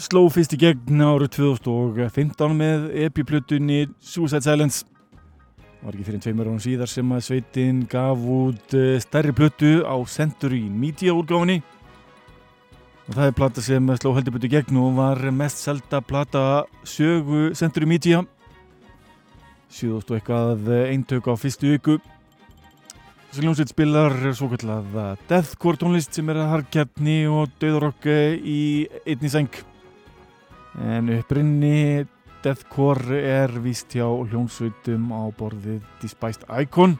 sló 0.00 0.22
fyrst 0.32 0.54
í 0.56 0.58
gegn 0.62 1.02
árið 1.04 1.34
2015 1.34 2.54
með 2.56 2.86
epiplutunni 3.02 3.82
Suicide 4.00 4.40
Silence. 4.46 4.86
Var 5.82 5.90
ekki 5.92 6.06
fyrir 6.06 6.22
tveimur 6.24 6.48
án 6.48 6.62
síðar 6.64 6.88
sem 6.88 7.12
að 7.12 7.26
sveitin 7.26 7.82
gaf 7.92 8.24
út 8.38 8.72
uh, 8.78 8.94
stærri 9.04 9.36
plötu 9.36 9.74
á 9.84 9.96
Century 10.08 10.62
Media 10.70 11.12
úrgáfinni 11.12 11.58
og 13.02 13.18
það 13.18 13.26
er 13.26 13.36
plata 13.36 13.66
sem 13.66 13.92
sló 13.98 14.14
heldur 14.16 14.38
betur 14.38 14.54
gegn 14.54 14.80
og 14.80 14.96
var 14.96 15.20
mest 15.34 15.60
selda 15.60 16.00
plata 16.00 16.62
sögu 16.88 17.50
Century 17.52 17.90
Media. 17.92 18.24
7.000 19.68 20.00
og 20.00 20.16
eitthvað 20.16 20.74
eintök 20.86 21.28
á 21.28 21.36
fyrstu 21.36 21.74
viku 21.74 22.00
Þessi 23.32 23.46
hljómsveit 23.46 23.70
spilar 23.72 24.14
svo 24.36 24.44
kallað 24.52 24.96
deathcore 25.24 25.78
tónlist 25.80 26.12
sem 26.12 26.28
er 26.28 26.42
að 26.42 26.50
harkjarni 26.50 27.14
og 27.32 27.54
döðarokk 27.62 28.04
í 28.44 28.84
einni 29.08 29.30
seng 29.32 29.56
en 30.76 31.08
upprinni 31.14 32.04
deathcore 32.44 33.22
er 33.24 33.56
víst 33.64 33.96
hjá 33.96 34.04
hljómsveitum 34.04 35.08
á 35.16 35.32
borðið 35.40 35.80
Despised 36.02 36.44
Icon. 36.60 36.98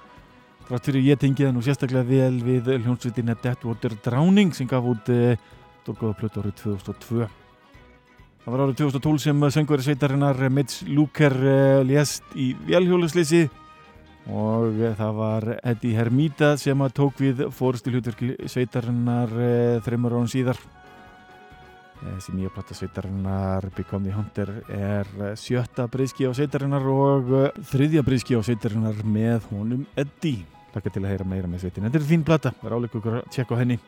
Þrátt 0.71 0.89
fyrir 0.89 1.09
ég 1.11 1.21
tengi 1.21 1.45
það 1.45 1.53
nú 1.59 1.67
sérstaklega 1.69 2.09
vel 2.09 2.41
við 2.49 2.75
hljómsveitina 2.79 3.37
Deadwater 3.45 4.01
Drowning 4.01 4.57
sem 4.57 4.73
gaf 4.73 4.89
út 4.89 5.13
Dorgóða 5.85 6.17
plötu 6.17 6.41
árið 6.41 6.61
2002 6.65 7.29
Það 8.47 8.55
var 8.55 8.65
árið 8.71 8.87
2012 8.87 9.27
sem 9.29 9.51
söngveri 9.59 9.85
sveitarinnar 9.85 10.47
Mitch 10.49 10.89
Luker 10.89 11.37
lést 11.85 12.25
í 12.33 12.55
velhjólusleysi 12.65 13.51
og 14.31 14.79
það 14.99 15.17
var 15.17 15.49
Eddie 15.59 15.97
Hermida 15.99 16.53
sem 16.61 16.79
að 16.85 16.95
tók 17.01 17.19
við 17.23 17.43
fórstu 17.55 17.91
hlutverki 17.91 18.37
sveitarinnar 18.47 19.33
þreymur 19.83 20.21
án 20.21 20.31
síðar. 20.31 20.61
Þessi 22.03 22.35
nýja 22.35 22.51
platta 22.51 22.75
sveitarinnar 22.75 23.69
Become 23.77 24.09
the 24.09 24.15
Hunter 24.15 24.51
er 24.75 25.11
sjötta 25.39 25.87
breyski 25.91 26.27
á 26.27 26.35
sveitarinnar 26.35 26.87
og 26.91 27.31
þriðja 27.71 28.03
breyski 28.07 28.39
á 28.39 28.43
sveitarinnar 28.43 29.03
með 29.07 29.47
honum 29.53 29.87
Eddie. 29.99 30.43
Laka 30.73 30.91
til 30.91 31.03
að 31.05 31.13
heyra 31.13 31.27
meira 31.29 31.51
með 31.51 31.67
sveitin 31.67 31.85
Þetta 31.85 32.01
er 32.01 32.07
fín 32.09 32.23
platta, 32.27 32.55
verður 32.63 32.79
áleikur 32.81 33.19
að 33.21 33.27
tjekka 33.35 33.59
henni. 33.61 33.79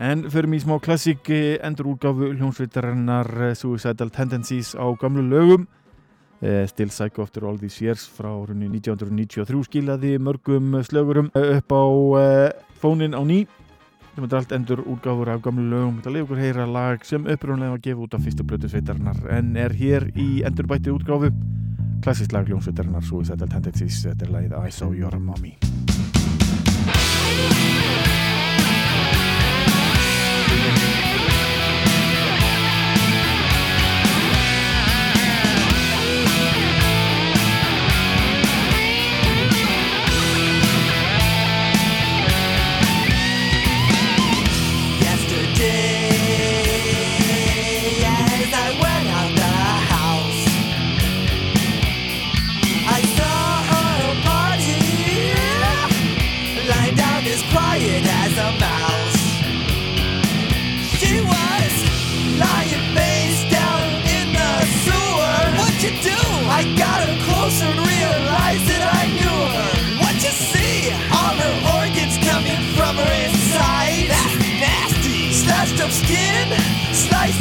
En 0.00 0.24
förum 0.32 0.56
í 0.56 0.60
smá 0.62 0.78
klassík 0.80 1.28
endur 1.60 1.90
úrgáfu 1.92 2.30
hljómsveitarinnar 2.32 3.28
Suicidal 3.58 4.08
Tendencies 4.12 4.72
á 4.72 4.88
gamlu 5.00 5.26
lögum 5.28 5.68
Still 6.40 6.88
Psycho 6.88 7.22
After 7.22 7.44
All 7.44 7.58
These 7.60 7.84
Years 7.84 8.06
frá 8.08 8.30
árunni 8.32 8.70
1993 8.72 9.66
skilaði 9.68 10.14
mörgum 10.18 10.78
slögurum 10.86 11.28
upp 11.36 11.74
á 11.76 11.84
fónin 12.80 13.12
á 13.12 13.20
ný. 13.20 13.44
Sem 14.14 14.24
er 14.24 14.36
allt 14.38 14.52
endur 14.56 14.80
úrgáfur 14.82 15.28
af 15.28 15.42
gamlu 15.44 15.68
lögum. 15.68 16.00
Þetta 16.00 16.14
leiður 16.16 16.40
heyra 16.40 16.66
lag 16.66 17.04
sem 17.04 17.28
upprjónlega 17.28 17.76
var 17.76 17.84
gefið 17.84 18.04
út 18.06 18.16
af 18.16 18.24
fyrstu 18.24 18.44
blötu 18.48 18.72
sveitarinnar 18.72 19.20
en 19.36 19.56
er 19.56 19.76
hér 19.76 20.08
í 20.16 20.42
endur 20.48 20.66
bætti 20.70 20.90
útgáfu. 20.90 21.30
Klassísk 22.00 22.32
lag 22.32 22.48
hljómsveitarinnar 22.48 23.04
Suicidal 23.04 23.48
Tendencies 23.52 24.00
þetta 24.06 24.24
er 24.24 24.32
lagið 24.32 24.56
I 24.56 24.72
Saw 24.72 24.96
Your 24.96 25.20
Mommy 25.20 25.52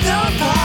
the 0.10 0.59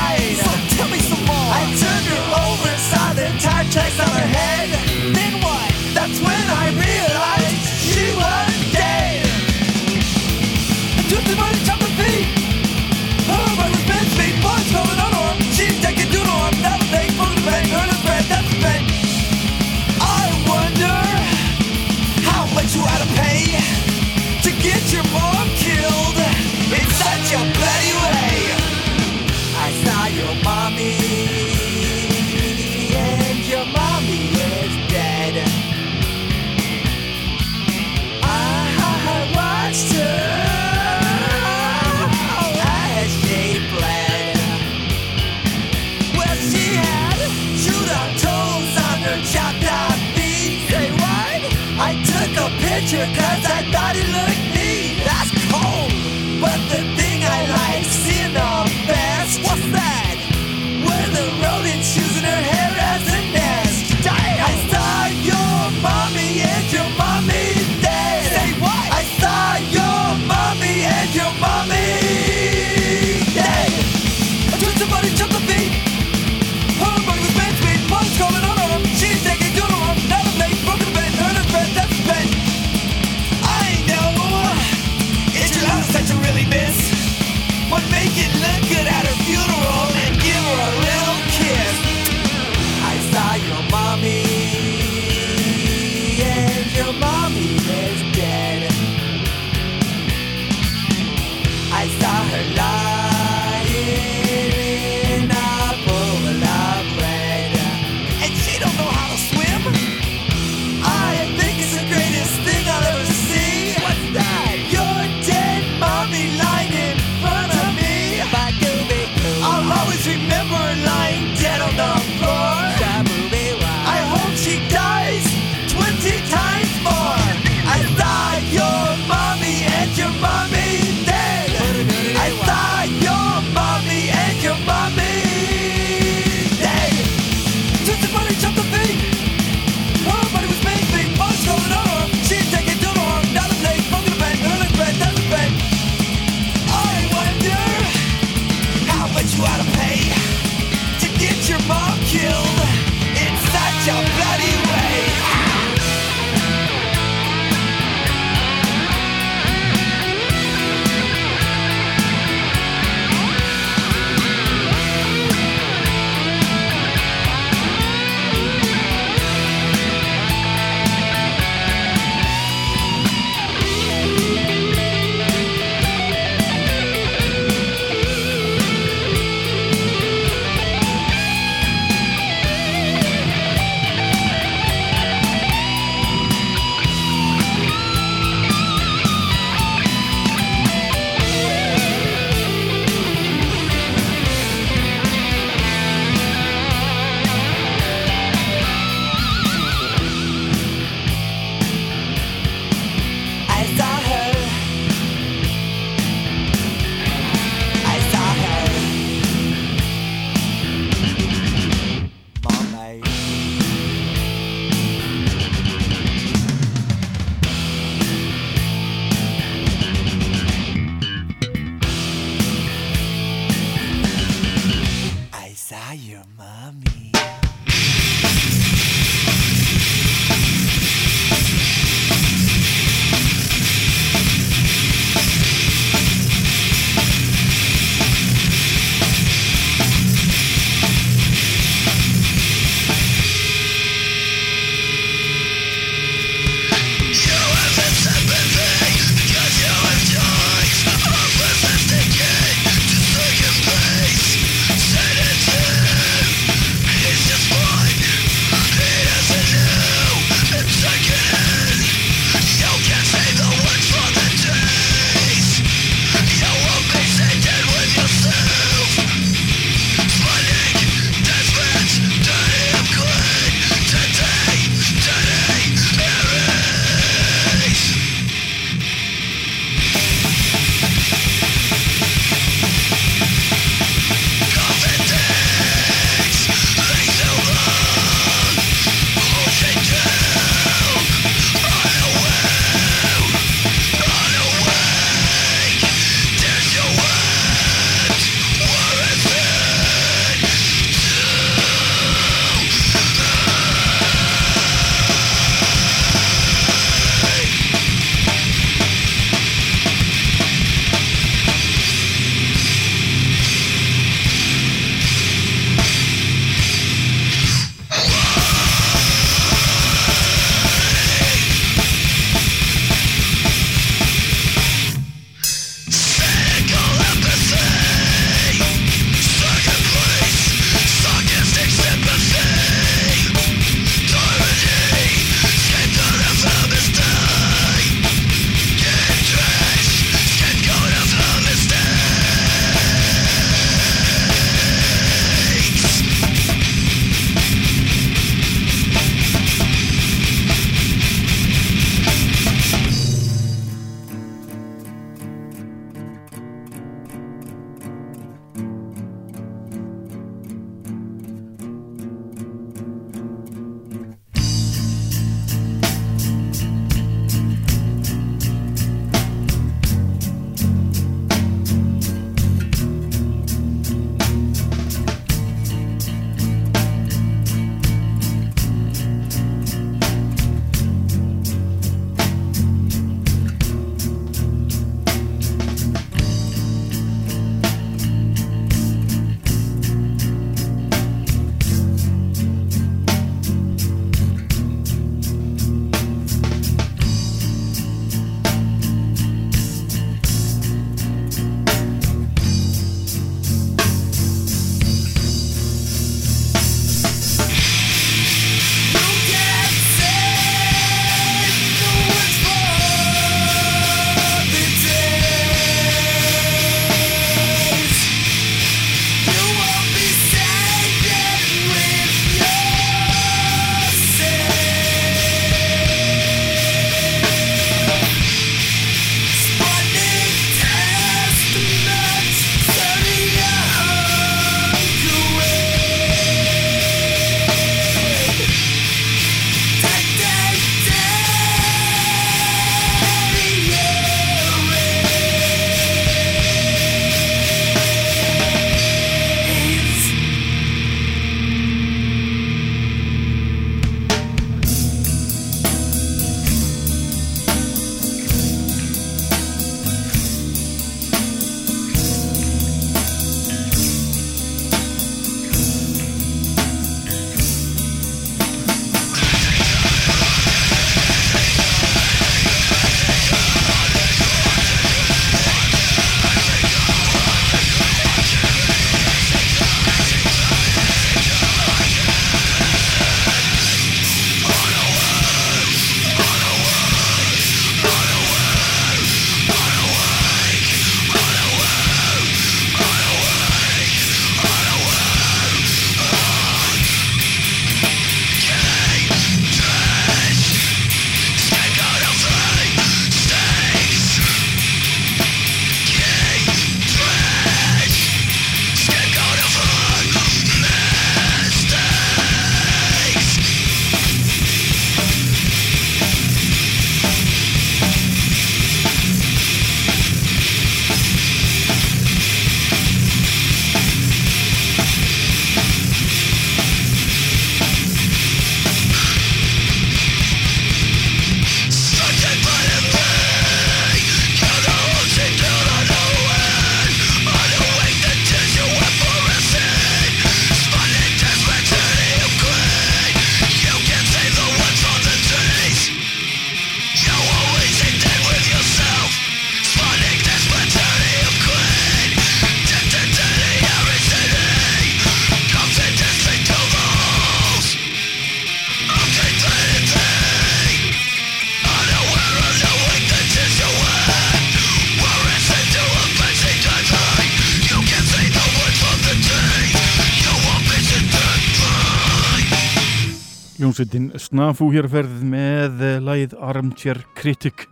Ljónsveitin 573.75 574.13
Snafu 574.23 574.69
hér 574.71 574.87
að 574.87 574.93
ferð 574.93 575.23
með 575.27 575.81
lagið 576.07 576.35
Armchair 576.47 577.01
Critic. 577.19 577.65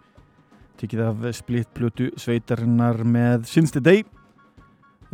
Tekið 0.80 1.02
af 1.04 1.20
splittplötu 1.38 2.08
sveitarinnar 2.18 3.04
með 3.06 3.44
Since 3.46 3.76
the 3.76 3.82
Day. 3.86 4.02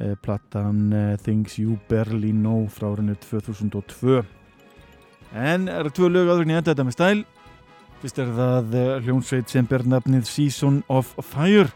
Eh, 0.01 0.15
platan 0.25 0.87
eh, 0.97 1.19
Things 1.21 1.59
You 1.61 1.77
Barely 1.91 2.31
Know 2.33 2.65
frá 2.73 2.87
árinu 2.95 3.19
2002 3.21 4.23
en 5.37 5.69
er 5.69 5.91
tvö 5.93 6.09
lög 6.09 6.33
í 6.33 6.57
enda 6.57 6.71
þetta 6.71 6.89
með 6.89 6.97
stæl. 6.97 7.21
Fyrst 8.01 8.23
er 8.25 8.33
það 8.41 8.81
eh, 8.81 8.97
hljónsveit 9.05 9.53
sem 9.53 9.69
ber 9.69 9.85
nafnið 9.85 10.25
Season 10.25 10.81
of 10.89 11.13
Fire 11.21 11.69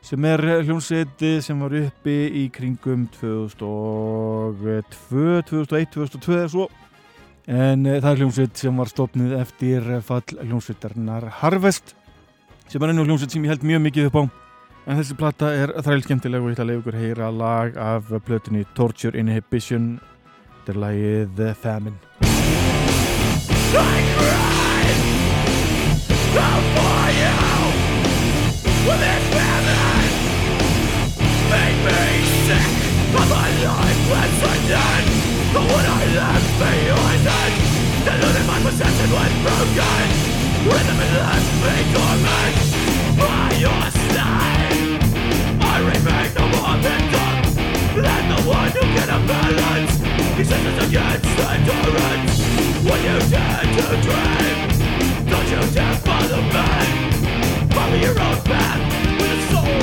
sem 0.00 0.24
er 0.32 0.40
hljónsveit 0.62 1.28
sem 1.44 1.60
var 1.60 1.76
uppi 1.76 2.16
í 2.40 2.48
kringum 2.48 3.04
2002 3.20 4.80
2001, 5.44 5.92
2002 5.92 6.40
eða 6.40 6.50
svo 6.56 6.70
en 7.46 7.86
uh, 7.86 7.98
það 8.00 8.10
er 8.10 8.20
hljómsveit 8.22 8.62
sem 8.62 8.82
var 8.82 8.90
stopnið 8.90 9.36
eftir 9.40 9.86
fall 10.06 10.24
hljómsveitarnar 10.42 11.28
Harvest 11.42 11.94
sem 12.70 12.82
er 12.82 12.90
ennú 12.92 13.04
hljómsveit 13.06 13.32
sem 13.34 13.44
ég 13.46 13.54
held 13.54 13.64
mjög 13.66 13.82
mikið 13.86 14.08
upp 14.10 14.18
á. 14.18 14.22
En 14.86 14.98
þessi 15.00 15.16
platta 15.18 15.48
er 15.50 15.72
þræl 15.82 16.02
skemmtileg 16.04 16.42
og 16.42 16.50
ég 16.50 16.54
ætla 16.56 16.64
að 16.64 16.70
leiða 16.70 16.80
ykkur 16.82 16.98
heyra 17.00 17.30
lag 17.34 17.78
af 17.78 18.10
plötunni 18.26 18.62
Torture 18.78 19.18
Inhibition. 19.18 19.96
Þetta 20.62 20.72
er 20.74 20.78
lagið 20.82 21.36
The 21.38 21.54
Famine. 21.58 21.98
I 23.76 23.98
cried 24.16 24.56
out 26.38 26.64
for 26.74 27.02
you 27.18 27.36
with 28.86 29.00
this 29.02 29.24
famine 29.34 29.86
made 31.50 31.78
me 31.84 32.00
sick 32.46 32.70
of 33.14 33.28
my 33.28 33.48
ending 33.50 34.05
but 35.56 35.64
what 35.72 35.86
I 35.88 36.04
left 36.20 36.52
behind 36.60 37.24
it 37.24 37.54
deluded 38.04 38.44
my 38.44 38.60
possession 38.60 39.08
was 39.08 39.32
broken 39.40 40.08
rhythm 40.68 40.98
and 41.00 41.12
left 41.16 41.50
me 41.64 41.76
torment 41.96 42.56
by 43.16 43.48
your 43.64 43.84
side 44.12 45.00
I 45.72 45.76
remain 45.80 46.28
the 46.36 46.46
one 46.60 46.80
victim 46.84 47.32
and 48.04 48.26
the 48.32 48.40
one 48.44 48.70
who 48.76 48.84
can 48.96 49.08
balance 49.32 49.94
These 50.36 50.48
sentences 50.52 50.88
against 50.88 51.24
endurance 51.48 52.36
When 52.84 53.00
you 53.08 53.16
dare 53.32 53.64
to 53.76 53.86
dream 54.04 54.58
Don't 55.30 55.48
you 55.52 55.62
dare 55.72 55.96
follow 56.04 56.42
me 56.52 56.68
Follow 57.72 57.98
your 58.04 58.16
own 58.26 58.38
path 58.44 58.82
With 59.18 59.36
a 59.36 59.40
soul 59.48 59.80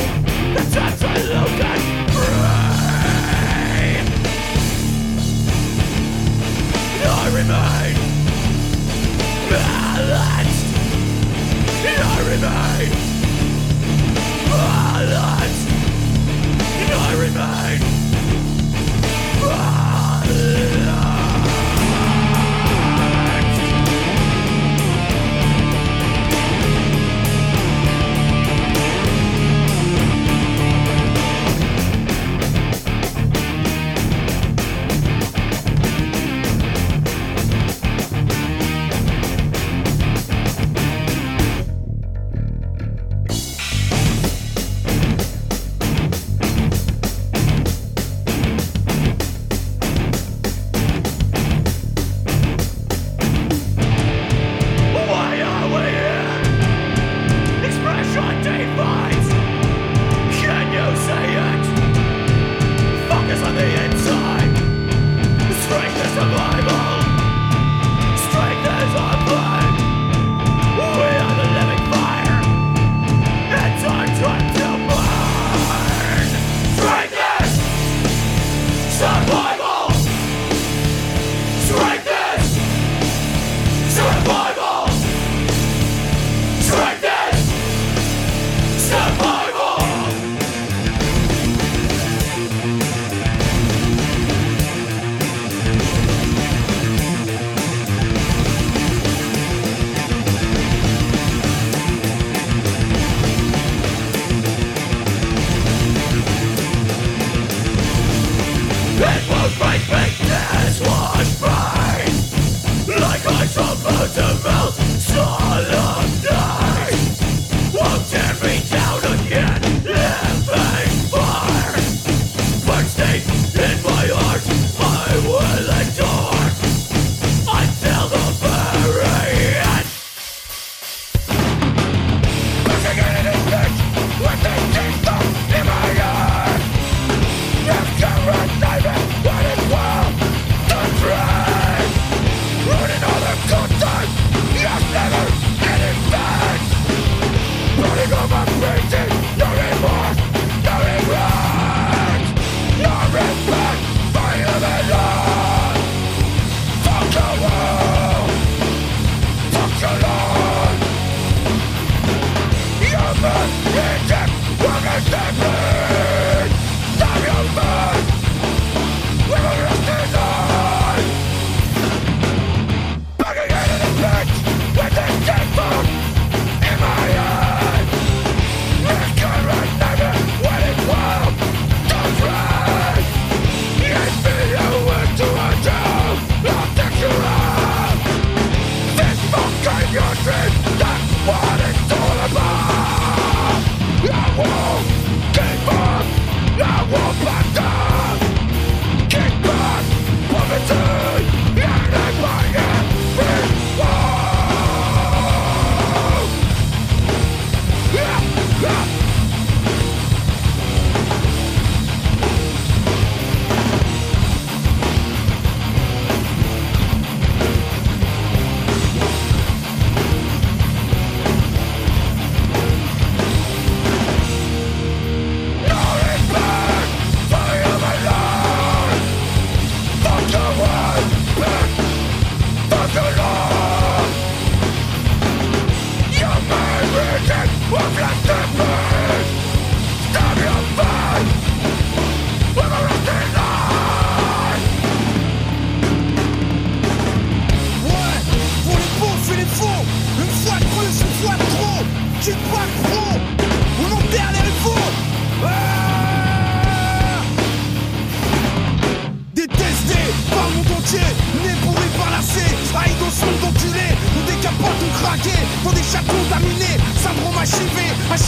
that's 0.53 0.75
absolute 0.77 1.61
and 1.65 2.13
free 2.13 2.72
I 7.05 7.27
remain 7.27 7.95
balanced. 9.49 10.65
I 11.85 12.19
remain 12.31 12.91
balanced. 14.49 15.69
I 16.93 17.13
remain 17.19 18.02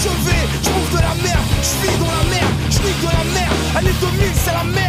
je 0.05 0.69
bouffe 0.69 0.91
de 0.91 1.01
la 1.01 1.15
merde, 1.23 1.45
je 1.61 1.87
vis 1.87 1.97
dans 1.97 2.05
la 2.05 2.23
merde, 2.29 2.53
je 2.69 2.77
nique 2.79 3.01
de 3.01 3.07
la 3.07 3.23
merde, 3.33 3.53
année 3.75 3.95
2000 3.99 4.31
c'est 4.35 4.53
la 4.53 4.63
merde, 4.63 4.84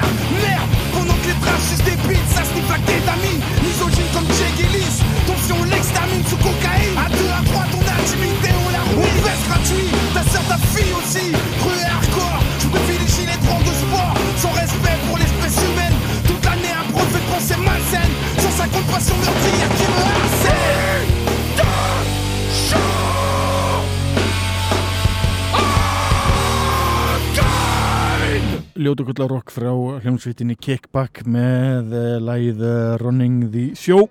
Ljótukullarokk 28.86 29.50
frá 29.50 29.72
hljómsveitinni 30.04 30.54
Kickback 30.62 31.24
með 31.26 31.88
uh, 31.90 32.02
lægið 32.22 32.60
eh, 32.62 32.92
Running 33.00 33.46
the 33.50 33.62
Show 33.74 34.04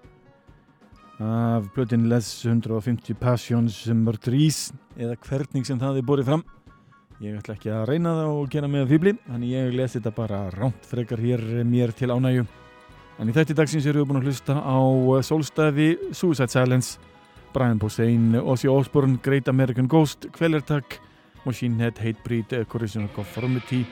af 1.24 1.70
plötin 1.72 2.10
Les 2.12 2.28
150 2.44 3.16
Passions 3.16 3.78
Murderies 3.96 4.74
eða 5.00 5.14
hvernig 5.30 5.64
sem 5.64 5.80
það 5.80 6.02
er 6.02 6.08
borið 6.10 6.28
fram. 6.28 6.44
Ég 7.24 7.38
ætla 7.40 7.56
ekki 7.56 7.72
að 7.72 7.86
reyna 7.88 8.18
það 8.18 8.32
og 8.34 8.50
gera 8.52 8.70
með 8.74 8.90
fýbli 8.90 9.14
þannig 9.22 9.54
ég 9.54 9.78
les 9.80 9.96
þetta 9.96 10.12
bara 10.18 10.40
ránt 10.58 10.90
frekar 10.90 11.24
hér 11.24 11.46
mér 11.70 11.94
til 11.96 12.10
ánægju. 12.12 12.44
En 13.22 13.32
í 13.32 13.36
þetta 13.38 13.56
dagsins 13.62 13.88
erum 13.88 14.04
við 14.04 14.10
búin 14.10 14.20
að 14.20 14.28
hlusta 14.28 14.58
á 14.60 14.80
eh, 14.82 15.22
Solstæði, 15.30 15.88
Suicide 16.12 16.52
Silence 16.52 17.14
Brian 17.54 17.80
Posehn, 17.80 18.34
Ozzy 18.44 18.68
Osbourne 18.68 19.22
Great 19.24 19.48
American 19.48 19.88
Ghost, 19.88 20.28
Quellertag 20.36 21.00
Machine 21.46 21.80
Head, 21.80 22.04
Hatebreed, 22.04 22.52
eh, 22.52 22.68
Corrosion 22.68 23.08
of 23.08 23.16
Conformity 23.16 23.86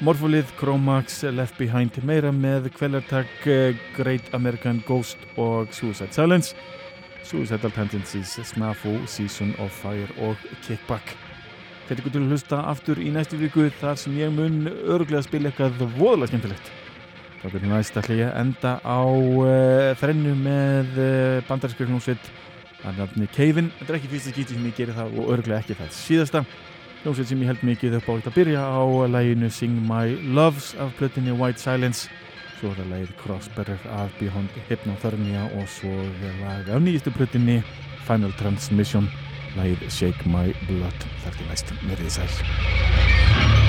Morpholith, 0.00 0.52
Chromax, 0.56 1.24
Left 1.34 1.56
Behind 1.58 1.90
meira 2.06 2.30
með 2.30 2.68
Quellertag, 2.70 3.26
eh, 3.46 3.74
Great 3.96 4.22
American 4.32 4.82
Ghost 4.86 5.18
og 5.36 5.72
Suicide 5.74 6.12
Silence. 6.12 6.54
Suicidal 7.24 7.72
Tendencies, 7.72 8.38
Snafu, 8.44 9.06
Season 9.06 9.54
of 9.58 9.72
Fire 9.72 10.06
og 10.22 10.36
Kickback. 10.62 11.16
Þetta 11.88 12.06
er 12.06 12.10
til 12.10 12.20
að 12.20 12.30
hlusta 12.30 12.62
aftur 12.70 12.96
í 13.02 13.10
næstu 13.10 13.36
viku 13.40 13.70
þar 13.80 13.98
sem 13.98 14.12
ég 14.14 14.30
mun 14.30 14.68
örglega 14.68 15.24
spila 15.24 15.50
eitthvað 15.50 15.82
voðalega 15.98 16.30
skemmtilegt. 16.30 16.70
Þá 17.42 17.46
byrjum 17.50 17.74
næst 17.74 17.96
að 17.96 18.34
enda 18.38 18.78
á 18.86 19.02
uh, 19.02 19.94
þrennu 19.98 20.34
með 20.38 20.94
uh, 20.98 21.42
bandarinskjöld 21.48 21.90
hljómsveit 21.90 22.30
að 22.86 22.98
nafni 23.02 23.26
Keivin 23.34 23.70
þetta 23.78 23.92
er 23.92 23.98
ekki 23.98 24.10
fyrsta 24.12 24.32
skíti 24.32 24.54
sem 24.54 24.66
ég 24.68 24.76
geri 24.78 24.94
það 24.94 25.16
og 25.18 25.30
örglega 25.34 25.62
ekki 25.62 25.76
það 25.78 25.94
síðasta 25.96 26.44
hljómsveit 27.02 27.30
sem 27.30 27.42
ég 27.42 27.50
held 27.52 27.62
mikið 27.66 27.98
upp 28.00 28.08
á 28.10 28.12
að 28.18 28.34
byrja 28.34 28.62
á 28.64 28.82
læginu 29.14 29.50
Sing 29.54 29.78
My 29.86 30.16
Loves 30.34 30.74
af 30.82 30.90
plötinni 30.98 31.34
White 31.36 31.62
Silence. 31.62 32.10
Svo 32.58 32.72
er 32.72 32.80
það 32.80 32.90
lægið 32.94 33.14
Crossbearer 33.22 33.86
af 34.00 34.10
Beyond 34.18 34.58
Hypnothermia 34.68 35.46
og 35.60 35.70
svo 35.70 35.94
er 35.94 36.42
lag 36.42 36.74
af 36.74 36.82
nýjistu 36.82 37.14
plötinni 37.14 37.62
Final 38.08 38.34
Transmission 38.40 39.08
lægið 39.56 39.88
Shake 39.88 40.26
My 40.26 40.50
Blood. 40.66 41.08
Þar 41.22 41.38
til 41.38 41.50
næst, 41.52 41.74
verið 41.86 42.14
sæl 42.18 43.67